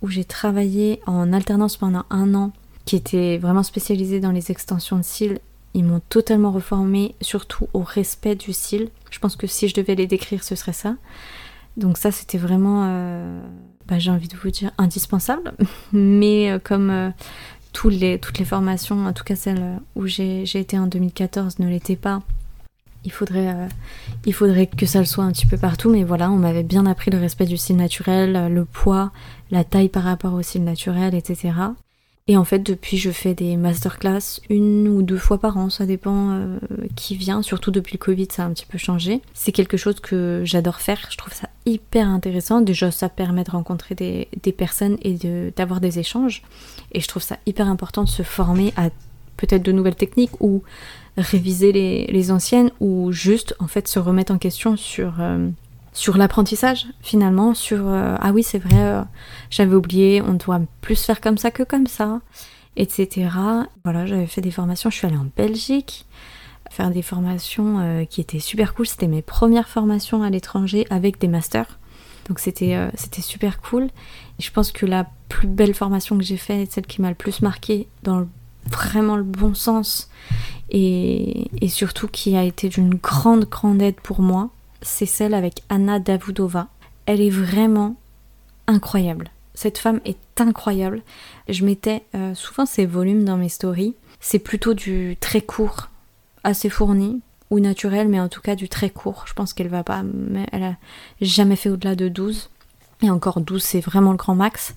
où 0.01 0.09
j'ai 0.09 0.25
travaillé 0.25 0.99
en 1.05 1.33
alternance 1.33 1.77
pendant 1.77 2.03
un 2.09 2.35
an, 2.35 2.51
qui 2.85 2.95
était 2.95 3.37
vraiment 3.37 3.63
spécialisé 3.63 4.19
dans 4.19 4.31
les 4.31 4.51
extensions 4.51 4.97
de 4.97 5.03
cils. 5.03 5.39
Ils 5.73 5.83
m'ont 5.83 6.01
totalement 6.07 6.51
reformé, 6.51 7.15
surtout 7.19 7.67
au 7.73 7.81
respect 7.81 8.35
du 8.35 8.53
cil. 8.53 8.89
Je 9.11 9.19
pense 9.19 9.35
que 9.35 9.47
si 9.47 9.67
je 9.67 9.73
devais 9.73 9.95
les 9.95 10.07
décrire, 10.07 10.43
ce 10.43 10.55
serait 10.55 10.73
ça. 10.73 10.95
Donc 11.75 11.97
ça, 11.97 12.11
c'était 12.11 12.37
vraiment, 12.37 12.85
euh, 12.87 13.41
bah, 13.87 13.99
j'ai 13.99 14.11
envie 14.11 14.29
de 14.29 14.37
vous 14.37 14.51
dire, 14.51 14.71
indispensable. 14.77 15.53
Mais 15.91 16.51
euh, 16.51 16.59
comme 16.59 16.89
euh, 16.89 17.09
les, 17.89 18.19
toutes 18.19 18.37
les 18.39 18.45
formations, 18.45 19.05
en 19.05 19.13
tout 19.13 19.25
cas 19.25 19.35
celle 19.35 19.79
où 19.95 20.07
j'ai 20.07 20.43
été 20.43 20.79
en 20.79 20.87
2014, 20.87 21.59
ne 21.59 21.67
l'étaient 21.67 21.97
pas, 21.97 22.21
il 23.03 23.11
faudrait, 23.11 23.53
il 24.25 24.33
faudrait 24.33 24.65
que 24.65 24.85
ça 24.87 24.99
le 24.99 25.05
soit 25.05 25.25
un 25.25 25.31
petit 25.31 25.45
peu 25.45 25.57
partout. 25.57 25.89
Mais 25.89 26.03
voilà, 26.03 26.31
on 26.31 26.37
m'avait 26.37 26.63
bien 26.63 26.85
appris 26.85 27.11
le 27.11 27.19
respect 27.19 27.45
du 27.45 27.57
cil 27.57 27.75
naturel, 27.75 28.51
le 28.51 28.65
poids, 28.65 29.11
la 29.51 29.63
taille 29.63 29.89
par 29.89 30.03
rapport 30.03 30.33
au 30.33 30.41
cil 30.41 30.63
naturel, 30.63 31.13
etc. 31.13 31.51
Et 32.27 32.37
en 32.37 32.43
fait, 32.43 32.57
depuis, 32.59 32.97
je 32.97 33.11
fais 33.11 33.35
des 33.35 33.55
masterclass 33.55 34.41
une 34.49 34.87
ou 34.87 35.03
deux 35.03 35.17
fois 35.17 35.37
par 35.37 35.57
an, 35.57 35.69
ça 35.69 35.85
dépend 35.85 36.31
euh, 36.31 36.57
qui 36.95 37.15
vient. 37.15 37.43
Surtout 37.43 37.69
depuis 37.69 37.93
le 37.93 37.99
Covid, 37.99 38.27
ça 38.31 38.43
a 38.43 38.47
un 38.47 38.53
petit 38.53 38.65
peu 38.65 38.79
changé. 38.79 39.21
C'est 39.35 39.51
quelque 39.51 39.77
chose 39.77 39.99
que 39.99 40.41
j'adore 40.43 40.81
faire. 40.81 41.07
Je 41.11 41.17
trouve 41.17 41.33
ça 41.33 41.49
hyper 41.67 42.07
intéressant. 42.07 42.61
Déjà, 42.61 42.89
ça 42.89 43.09
permet 43.09 43.43
de 43.43 43.51
rencontrer 43.51 43.93
des, 43.93 44.51
personnes 44.53 44.97
et 45.03 45.17
d'avoir 45.55 45.81
des 45.81 45.99
échanges. 45.99 46.41
Et 46.93 46.99
je 46.99 47.07
trouve 47.07 47.21
ça 47.21 47.37
hyper 47.45 47.67
important 47.67 48.03
de 48.03 48.09
se 48.09 48.23
former 48.23 48.73
à 48.75 48.89
peut-être 49.37 49.63
de 49.63 49.71
nouvelles 49.71 49.95
techniques 49.95 50.41
ou 50.41 50.63
réviser 51.17 51.71
les, 51.71 52.31
anciennes 52.31 52.71
ou 52.79 53.11
juste 53.11 53.55
en 53.59 53.67
fait 53.67 53.87
se 53.87 53.99
remettre 53.99 54.33
en 54.33 54.39
question 54.39 54.77
sur 54.77 55.17
euh, 55.19 55.47
sur 55.95 56.17
l'apprentissage 56.17 56.87
finalement, 57.01 57.53
sur 57.55 57.87
euh, 57.87 58.17
ah 58.19 58.31
oui 58.31 58.43
c'est 58.43 58.59
vrai, 58.59 58.77
euh, 58.77 59.01
j'avais 59.49 59.75
oublié, 59.75 60.21
on 60.21 60.33
doit 60.33 60.59
plus 60.81 61.01
faire 61.01 61.21
comme 61.21 61.37
ça 61.37 61.51
que 61.51 61.63
comme 61.63 61.87
ça, 61.87 62.19
etc. 62.75 63.29
Voilà, 63.85 64.05
j'avais 64.05 64.27
fait 64.27 64.41
des 64.41 64.51
formations, 64.51 64.89
je 64.89 64.97
suis 64.97 65.07
allée 65.07 65.17
en 65.17 65.27
Belgique 65.35 66.05
faire 66.69 66.91
des 66.91 67.03
formations 67.03 67.79
euh, 67.79 68.03
qui 68.05 68.19
étaient 68.19 68.39
super 68.39 68.73
cool, 68.73 68.85
c'était 68.85 69.07
mes 69.07 69.21
premières 69.21 69.69
formations 69.69 70.21
à 70.23 70.29
l'étranger 70.29 70.85
avec 70.89 71.19
des 71.19 71.29
masters. 71.29 71.79
Donc 72.27 72.39
c'était 72.39 72.75
c'était 72.95 73.21
super 73.21 73.61
cool. 73.61 73.83
Et 73.83 74.41
je 74.41 74.51
pense 74.51 74.71
que 74.71 74.85
la 74.85 75.07
plus 75.29 75.47
belle 75.47 75.75
formation 75.75 76.17
que 76.17 76.23
j'ai 76.23 76.37
faite, 76.37 76.71
celle 76.71 76.87
qui 76.87 77.01
m'a 77.01 77.09
le 77.09 77.15
plus 77.15 77.41
marqué 77.41 77.87
dans 78.01 78.27
vraiment 78.69 79.15
le 79.15 79.23
bon 79.23 79.53
sens 79.53 80.09
et, 80.71 81.51
et 81.61 81.69
surtout 81.69 82.07
qui 82.07 82.35
a 82.35 82.43
été 82.43 82.67
d'une 82.67 82.95
grande 82.95 83.45
grande 83.45 83.79
aide 83.81 84.01
pour 84.01 84.21
moi, 84.21 84.49
c'est 84.81 85.05
celle 85.05 85.33
avec 85.33 85.63
Anna 85.69 85.99
Davudova. 85.99 86.67
Elle 87.05 87.21
est 87.21 87.29
vraiment 87.29 87.95
incroyable. 88.67 89.29
Cette 89.53 89.77
femme 89.77 90.01
est 90.05 90.17
incroyable. 90.39 91.01
Je 91.47 91.65
mettais 91.65 92.03
euh, 92.13 92.35
souvent 92.35 92.65
ses 92.65 92.85
volumes 92.85 93.23
dans 93.23 93.37
mes 93.37 93.49
stories. 93.49 93.95
C'est 94.19 94.39
plutôt 94.39 94.73
du 94.73 95.17
très 95.19 95.41
court, 95.41 95.89
assez 96.43 96.69
fourni 96.69 97.21
ou 97.51 97.59
naturel, 97.59 98.07
mais 98.07 98.19
en 98.19 98.27
tout 98.27 98.41
cas 98.41 98.55
du 98.55 98.67
très 98.67 98.89
court. 98.89 99.25
Je 99.27 99.33
pense 99.33 99.53
qu'elle 99.53 99.67
va 99.67 99.83
pas, 99.83 100.03
elle 100.51 100.63
a 100.63 100.75
jamais 101.21 101.55
fait 101.55 101.69
au-delà 101.69 101.95
de 101.95 102.09
12. 102.09 102.49
Et 103.05 103.09
encore 103.11 103.39
12, 103.39 103.61
c'est 103.61 103.81
vraiment 103.81 104.09
le 104.09 104.17
grand 104.17 104.33
max. 104.33 104.73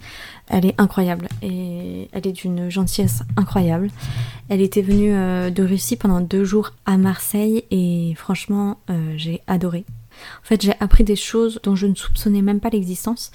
Elle 0.49 0.67
est 0.67 0.79
incroyable 0.79 1.29
et 1.43 2.11
elle 2.12 2.27
est 2.27 2.33
d'une 2.33 2.69
gentillesse 2.69 3.23
incroyable. 3.38 3.88
Elle 4.51 4.61
était 4.61 4.83
venue 4.83 5.14
euh, 5.14 5.49
de 5.49 5.62
Russie 5.62 5.97
pendant 5.97 6.21
deux 6.21 6.45
jours 6.45 6.73
à 6.85 6.99
Marseille 6.99 7.64
et 7.71 8.12
franchement, 8.17 8.79
euh, 8.91 9.14
j'ai 9.17 9.41
adoré. 9.47 9.87
En 10.43 10.47
fait, 10.47 10.61
j'ai 10.61 10.75
appris 10.79 11.05
des 11.05 11.17
choses 11.17 11.59
dont 11.62 11.75
je 11.75 11.87
ne 11.87 11.95
soupçonnais 11.95 12.43
même 12.43 12.61
pas 12.61 12.69
l'existence. 12.69 13.31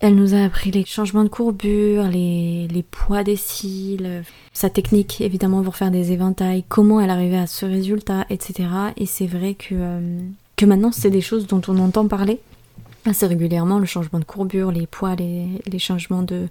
Elle 0.00 0.14
nous 0.14 0.34
a 0.34 0.44
appris 0.44 0.70
les 0.70 0.86
changements 0.86 1.24
de 1.24 1.28
courbure, 1.28 2.04
les, 2.04 2.84
poids 2.90 3.22
des 3.22 3.36
cils, 3.36 4.22
sa 4.54 4.70
technique 4.70 5.20
évidemment 5.20 5.62
pour 5.62 5.76
faire 5.76 5.90
des 5.90 6.12
éventails, 6.12 6.64
comment 6.68 7.02
elle 7.02 7.10
arrivait 7.10 7.36
à 7.36 7.46
ce 7.46 7.66
résultat, 7.66 8.24
etc. 8.30 8.68
Et 8.96 9.04
c'est 9.04 9.26
vrai 9.26 9.54
que, 9.54 9.74
euh, 9.74 10.20
que 10.56 10.64
maintenant 10.64 10.92
c'est 10.92 11.10
des 11.10 11.20
choses 11.20 11.46
dont 11.46 11.62
on 11.68 11.78
entend 11.78 12.08
parler 12.08 12.40
assez 13.08 13.26
régulièrement, 13.26 13.78
le 13.78 13.86
changement 13.86 14.18
de 14.18 14.24
courbure, 14.24 14.70
les 14.70 14.86
poids, 14.86 15.14
les, 15.14 15.78
changements 15.78 16.22
de, 16.22 16.48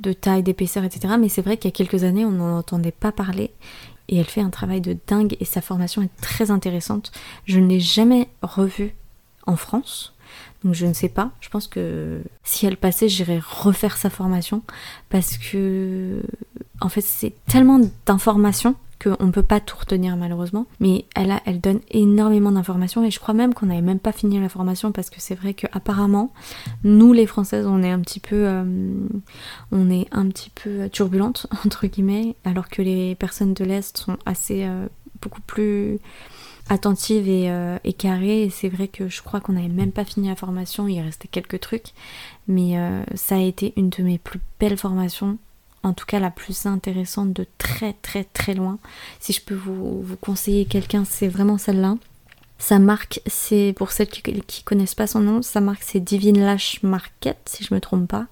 de 0.00 0.12
taille, 0.12 0.42
d'épaisseur, 0.42 0.84
etc. 0.84 1.14
Mais 1.18 1.28
c'est 1.28 1.42
vrai 1.42 1.56
qu'il 1.56 1.70
y 1.70 1.72
a 1.72 1.76
quelques 1.76 2.04
années 2.04 2.24
on 2.24 2.30
n'en 2.30 2.58
entendait 2.58 2.92
pas 2.92 3.12
parler 3.12 3.50
et 4.08 4.16
elle 4.16 4.26
fait 4.26 4.40
un 4.40 4.50
travail 4.50 4.80
de 4.80 4.96
dingue 5.06 5.36
et 5.40 5.44
sa 5.44 5.60
formation 5.60 6.02
est 6.02 6.20
très 6.20 6.50
intéressante. 6.50 7.12
Je 7.44 7.60
ne 7.60 7.66
l'ai 7.66 7.80
jamais 7.80 8.28
revue 8.42 8.94
en 9.46 9.56
France, 9.56 10.14
donc 10.64 10.74
je 10.74 10.86
ne 10.86 10.92
sais 10.92 11.08
pas. 11.08 11.30
Je 11.40 11.48
pense 11.48 11.66
que 11.66 12.22
si 12.42 12.66
elle 12.66 12.76
passait, 12.76 13.08
j'irais 13.08 13.40
refaire 13.40 13.96
sa 13.96 14.10
formation 14.10 14.62
parce 15.08 15.36
que 15.38 16.22
en 16.80 16.88
fait 16.88 17.02
c'est 17.02 17.34
tellement 17.46 17.80
d'informations 18.06 18.76
qu'on 19.02 19.26
ne 19.26 19.30
peut 19.30 19.42
pas 19.42 19.60
tout 19.60 19.76
retenir 19.78 20.16
malheureusement. 20.16 20.66
Mais 20.80 21.04
elle, 21.14 21.30
a, 21.30 21.40
elle 21.44 21.60
donne 21.60 21.80
énormément 21.90 22.52
d'informations 22.52 23.04
et 23.04 23.10
je 23.10 23.20
crois 23.20 23.34
même 23.34 23.54
qu'on 23.54 23.66
n'avait 23.66 23.80
même 23.82 23.98
pas 23.98 24.12
fini 24.12 24.40
la 24.40 24.48
formation 24.48 24.92
parce 24.92 25.10
que 25.10 25.20
c'est 25.20 25.34
vrai 25.34 25.54
qu'apparemment, 25.54 26.32
nous 26.84 27.12
les 27.12 27.26
Françaises, 27.26 27.66
on 27.66 27.82
est 27.82 27.90
un 27.90 28.00
petit 28.00 28.20
peu, 28.20 28.46
euh, 28.46 28.64
on 29.72 29.90
est 29.90 30.06
un 30.12 30.26
petit 30.28 30.50
peu 30.50 30.88
turbulentes 30.88 31.46
entre 31.64 31.86
guillemets, 31.86 32.36
alors 32.44 32.68
que 32.68 32.82
les 32.82 33.14
personnes 33.14 33.54
de 33.54 33.64
l'Est 33.64 33.96
sont 33.96 34.16
assez 34.26 34.64
euh, 34.64 34.86
beaucoup 35.22 35.42
plus 35.42 35.98
attentives 36.68 37.28
et, 37.28 37.50
euh, 37.50 37.78
et 37.84 37.92
carrées. 37.92 38.42
Et 38.42 38.50
c'est 38.50 38.68
vrai 38.68 38.88
que 38.88 39.08
je 39.08 39.22
crois 39.22 39.40
qu'on 39.40 39.52
n'avait 39.52 39.68
même 39.68 39.92
pas 39.92 40.04
fini 40.04 40.28
la 40.28 40.36
formation, 40.36 40.88
il 40.88 41.00
restait 41.00 41.28
quelques 41.28 41.60
trucs. 41.60 41.92
Mais 42.46 42.78
ça 43.14 43.36
a 43.36 43.40
été 43.40 43.74
une 43.76 43.90
de 43.90 44.02
mes 44.02 44.16
plus 44.16 44.40
belles 44.58 44.78
formations 44.78 45.36
en 45.82 45.92
tout 45.92 46.06
cas 46.06 46.18
la 46.18 46.30
plus 46.30 46.66
intéressante 46.66 47.32
de 47.32 47.46
très 47.58 47.94
très 47.94 48.24
très 48.24 48.54
loin. 48.54 48.78
Si 49.20 49.32
je 49.32 49.42
peux 49.42 49.54
vous, 49.54 50.04
conseiller 50.20 50.64
quelqu'un, 50.64 51.04
c'est 51.04 51.28
vraiment 51.28 51.58
celle-là. 51.58 51.96
Sa 52.58 52.80
marque, 52.80 53.20
c'est 53.26 53.72
pour 53.76 53.92
celles 53.92 54.08
qui, 54.08 54.22
qui, 54.22 54.64
connaissent 54.64 54.96
pas 54.96 55.06
son 55.06 55.20
nom, 55.20 55.42
sa 55.42 55.60
marque 55.60 55.82
c'est 55.84 56.00
Divine 56.00 56.40
Lash 56.40 56.82
Market, 56.82 57.38
si 57.46 57.62
je 57.62 57.72
me 57.72 57.80
trompe 57.80 58.08
pas. 58.08 58.26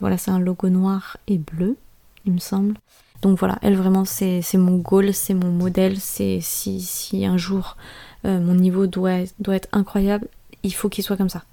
Voilà, 0.00 0.16
c'est 0.16 0.30
un 0.30 0.38
logo 0.38 0.70
noir 0.70 1.18
et 1.26 1.36
bleu, 1.36 1.76
il 2.24 2.32
me 2.32 2.38
semble. 2.38 2.76
Donc 3.22 3.38
voilà, 3.38 3.58
elle 3.62 3.76
vraiment 3.76 4.04
c'est 4.04 4.42
mon 4.54 4.76
goal, 4.76 5.12
c'est 5.12 5.34
mon 5.34 5.50
modèle, 5.50 5.98
c'est 6.00 6.38
si, 6.40 6.80
si 6.80 7.26
un 7.26 7.36
jour 7.36 7.76
euh, 8.24 8.40
mon 8.40 8.54
niveau 8.54 8.86
doit, 8.86 9.24
doit 9.38 9.56
être 9.56 9.68
incroyable, 9.72 10.28
il 10.62 10.74
faut 10.74 10.88
qu'il 10.88 11.04
soit 11.04 11.16
comme 11.16 11.28
ça. 11.28 11.44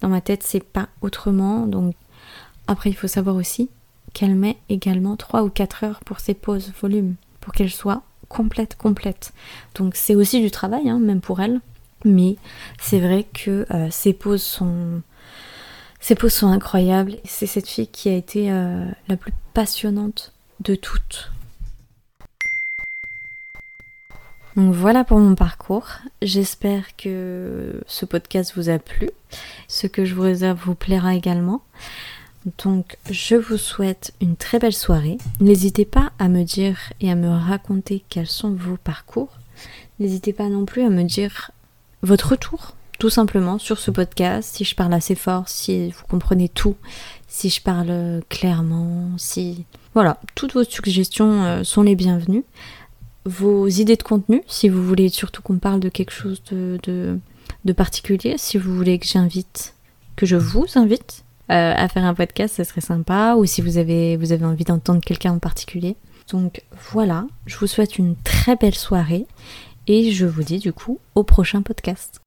Dans 0.00 0.08
ma 0.08 0.20
tête, 0.20 0.42
c'est 0.42 0.62
pas 0.62 0.88
autrement. 1.00 1.66
Donc 1.66 1.94
après, 2.66 2.90
il 2.90 2.94
faut 2.94 3.08
savoir 3.08 3.36
aussi 3.36 3.68
qu'elle 4.12 4.34
met 4.34 4.58
également 4.68 5.16
3 5.16 5.42
ou 5.42 5.50
4 5.50 5.84
heures 5.84 6.00
pour 6.04 6.20
ses 6.20 6.34
pauses 6.34 6.72
volume, 6.80 7.14
pour 7.40 7.52
qu'elle 7.52 7.70
soit 7.70 8.02
complète, 8.28 8.76
complète. 8.76 9.32
Donc 9.74 9.94
c'est 9.96 10.14
aussi 10.14 10.40
du 10.40 10.50
travail, 10.50 10.88
hein, 10.88 10.98
même 10.98 11.20
pour 11.20 11.40
elle. 11.40 11.60
Mais 12.04 12.36
c'est 12.80 13.00
vrai 13.00 13.26
que 13.34 13.66
euh, 13.70 13.88
ses 13.90 14.14
pauses 14.14 14.42
sont. 14.42 15.02
Ses 16.00 16.16
sont 16.30 16.48
incroyables. 16.48 17.16
C'est 17.24 17.46
cette 17.46 17.68
fille 17.68 17.88
qui 17.88 18.08
a 18.08 18.14
été 18.14 18.50
euh, 18.50 18.86
la 19.08 19.16
plus 19.18 19.34
passionnante 19.52 20.32
de 20.60 20.74
toutes. 20.74 21.30
Donc 24.56 24.72
voilà 24.74 25.04
pour 25.04 25.18
mon 25.18 25.34
parcours. 25.34 25.88
J'espère 26.22 26.96
que 26.96 27.82
ce 27.86 28.06
podcast 28.06 28.52
vous 28.56 28.70
a 28.70 28.78
plu. 28.78 29.10
Ce 29.68 29.86
que 29.86 30.06
je 30.06 30.14
vous 30.14 30.22
réserve 30.22 30.58
vous 30.64 30.74
plaira 30.74 31.14
également. 31.14 31.62
Donc 32.58 32.96
je 33.10 33.36
vous 33.36 33.58
souhaite 33.58 34.12
une 34.20 34.36
très 34.36 34.58
belle 34.58 34.72
soirée. 34.72 35.18
N'hésitez 35.40 35.84
pas 35.84 36.12
à 36.18 36.28
me 36.28 36.42
dire 36.42 36.78
et 37.00 37.10
à 37.10 37.14
me 37.14 37.28
raconter 37.28 38.04
quels 38.08 38.26
sont 38.26 38.52
vos 38.52 38.76
parcours. 38.76 39.30
N'hésitez 39.98 40.32
pas 40.32 40.48
non 40.48 40.64
plus 40.64 40.82
à 40.82 40.88
me 40.88 41.02
dire 41.02 41.50
votre 42.02 42.30
retour, 42.30 42.74
tout 42.98 43.10
simplement, 43.10 43.58
sur 43.58 43.78
ce 43.78 43.90
podcast, 43.90 44.56
si 44.56 44.64
je 44.64 44.74
parle 44.74 44.94
assez 44.94 45.14
fort, 45.14 45.48
si 45.48 45.90
vous 45.90 46.04
comprenez 46.08 46.48
tout, 46.48 46.76
si 47.28 47.50
je 47.50 47.60
parle 47.60 48.22
clairement, 48.28 49.10
si... 49.18 49.64
Voilà, 49.92 50.18
toutes 50.34 50.54
vos 50.54 50.64
suggestions 50.64 51.42
euh, 51.42 51.64
sont 51.64 51.82
les 51.82 51.96
bienvenues. 51.96 52.44
Vos 53.26 53.68
idées 53.68 53.96
de 53.96 54.02
contenu, 54.02 54.42
si 54.46 54.68
vous 54.68 54.82
voulez 54.82 55.08
surtout 55.08 55.42
qu'on 55.42 55.58
parle 55.58 55.80
de 55.80 55.88
quelque 55.88 56.12
chose 56.12 56.42
de, 56.50 56.78
de, 56.82 57.18
de 57.64 57.72
particulier, 57.72 58.36
si 58.38 58.56
vous 58.56 58.74
voulez 58.74 58.98
que 58.98 59.06
j'invite, 59.06 59.74
que 60.16 60.24
je 60.24 60.36
vous 60.36 60.66
invite 60.74 61.24
euh, 61.50 61.74
à 61.76 61.88
faire 61.88 62.04
un 62.04 62.14
podcast, 62.14 62.56
ce 62.56 62.64
serait 62.64 62.80
sympa. 62.80 63.34
Ou 63.36 63.44
si 63.44 63.60
vous 63.60 63.78
avez, 63.78 64.16
vous 64.16 64.32
avez 64.32 64.44
envie 64.44 64.64
d'entendre 64.64 65.00
quelqu'un 65.04 65.32
en 65.32 65.38
particulier. 65.38 65.96
Donc 66.30 66.62
voilà, 66.92 67.26
je 67.46 67.56
vous 67.56 67.66
souhaite 67.66 67.98
une 67.98 68.14
très 68.16 68.56
belle 68.56 68.74
soirée 68.74 69.26
et 69.86 70.12
je 70.12 70.26
vous 70.26 70.44
dis 70.44 70.58
du 70.58 70.72
coup 70.72 71.00
au 71.14 71.24
prochain 71.24 71.62
podcast. 71.62 72.20